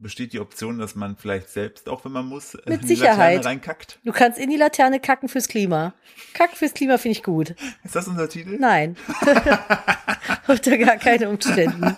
[0.03, 3.37] Besteht die Option, dass man vielleicht selbst, auch wenn man muss, Mit in die Sicherheit.
[3.37, 4.01] Laterne reinkackt?
[4.05, 5.95] Du kannst in die Laterne kacken fürs Klima.
[6.35, 7.55] Kack fürs Klima finde ich gut.
[7.85, 8.57] Ist das unser Titel?
[8.59, 8.97] Nein.
[10.49, 11.97] Unter gar keine Umständen.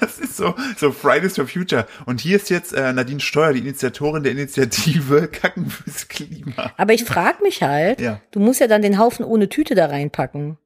[0.00, 1.86] Das ist so, so Fridays for Future.
[2.06, 6.72] Und hier ist jetzt äh, Nadine Steuer, die Initiatorin der Initiative Kacken fürs Klima.
[6.76, 8.20] Aber ich frage mich halt, Ja.
[8.32, 10.56] du musst ja dann den Haufen ohne Tüte da reinpacken.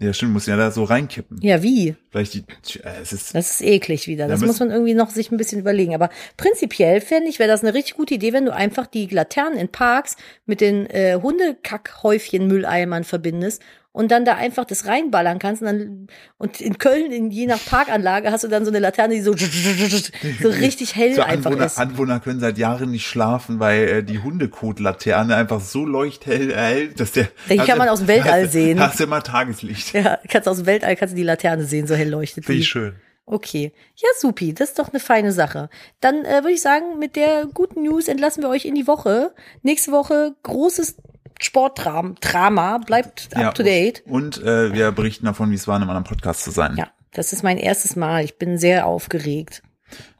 [0.00, 1.38] Ja, stimmt, muss ja da so reinkippen.
[1.42, 1.96] Ja, wie?
[2.10, 2.44] Vielleicht die,
[2.84, 4.28] äh, es ist, Das ist eklig wieder.
[4.28, 5.94] Das muss man irgendwie noch sich ein bisschen überlegen.
[5.94, 9.58] Aber prinzipiell fände ich, wäre das eine richtig gute Idee, wenn du einfach die Laternen
[9.58, 13.62] in Parks mit den äh, Hundekackhäufchen Mülleimern verbindest
[13.98, 15.60] und dann da einfach das reinballern kannst.
[15.60, 19.14] Und, dann, und in Köln, in je nach Parkanlage, hast du dann so eine Laterne,
[19.14, 19.34] die so,
[20.40, 21.78] so richtig hell so einfach Anwohner, ist.
[21.78, 27.10] Anwohner können seit Jahren nicht schlafen, weil äh, die Hundekotlaterne einfach so leuchthell erhält, dass
[27.10, 27.26] der.
[27.50, 28.78] Die kann man aus dem Weltall hast, sehen.
[28.78, 29.92] Hast du immer Tageslicht.
[29.92, 32.62] Ja, kannst aus dem Weltall kannst du die Laterne sehen, so hell leuchtet Finde die.
[32.62, 32.94] ich schön.
[33.26, 33.72] Okay.
[33.96, 34.54] Ja, supi.
[34.54, 35.70] Das ist doch eine feine Sache.
[36.00, 39.34] Dann äh, würde ich sagen, mit der guten News entlassen wir euch in die Woche.
[39.62, 40.96] Nächste Woche großes
[41.38, 42.14] Sportdrama.
[42.20, 42.78] Drama.
[42.78, 44.02] Bleibt up to date.
[44.06, 46.76] Und äh, wir berichten davon, wie es war, in einem anderen Podcast zu sein.
[46.76, 48.24] Ja, das ist mein erstes Mal.
[48.24, 49.62] Ich bin sehr aufgeregt.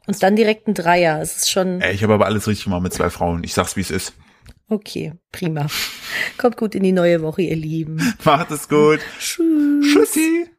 [0.07, 1.21] Und dann direkt ein Dreier.
[1.21, 3.43] Es ist schon ich habe aber alles richtig gemacht mit zwei Frauen.
[3.43, 4.13] Ich sag's, wie es ist.
[4.69, 5.13] okay.
[5.31, 5.67] Prima.
[6.37, 8.15] Kommt gut in die neue Woche, ihr Lieben.
[8.23, 8.99] Macht es gut.
[9.19, 9.85] Tschüss.
[9.93, 10.49] Tschüssi.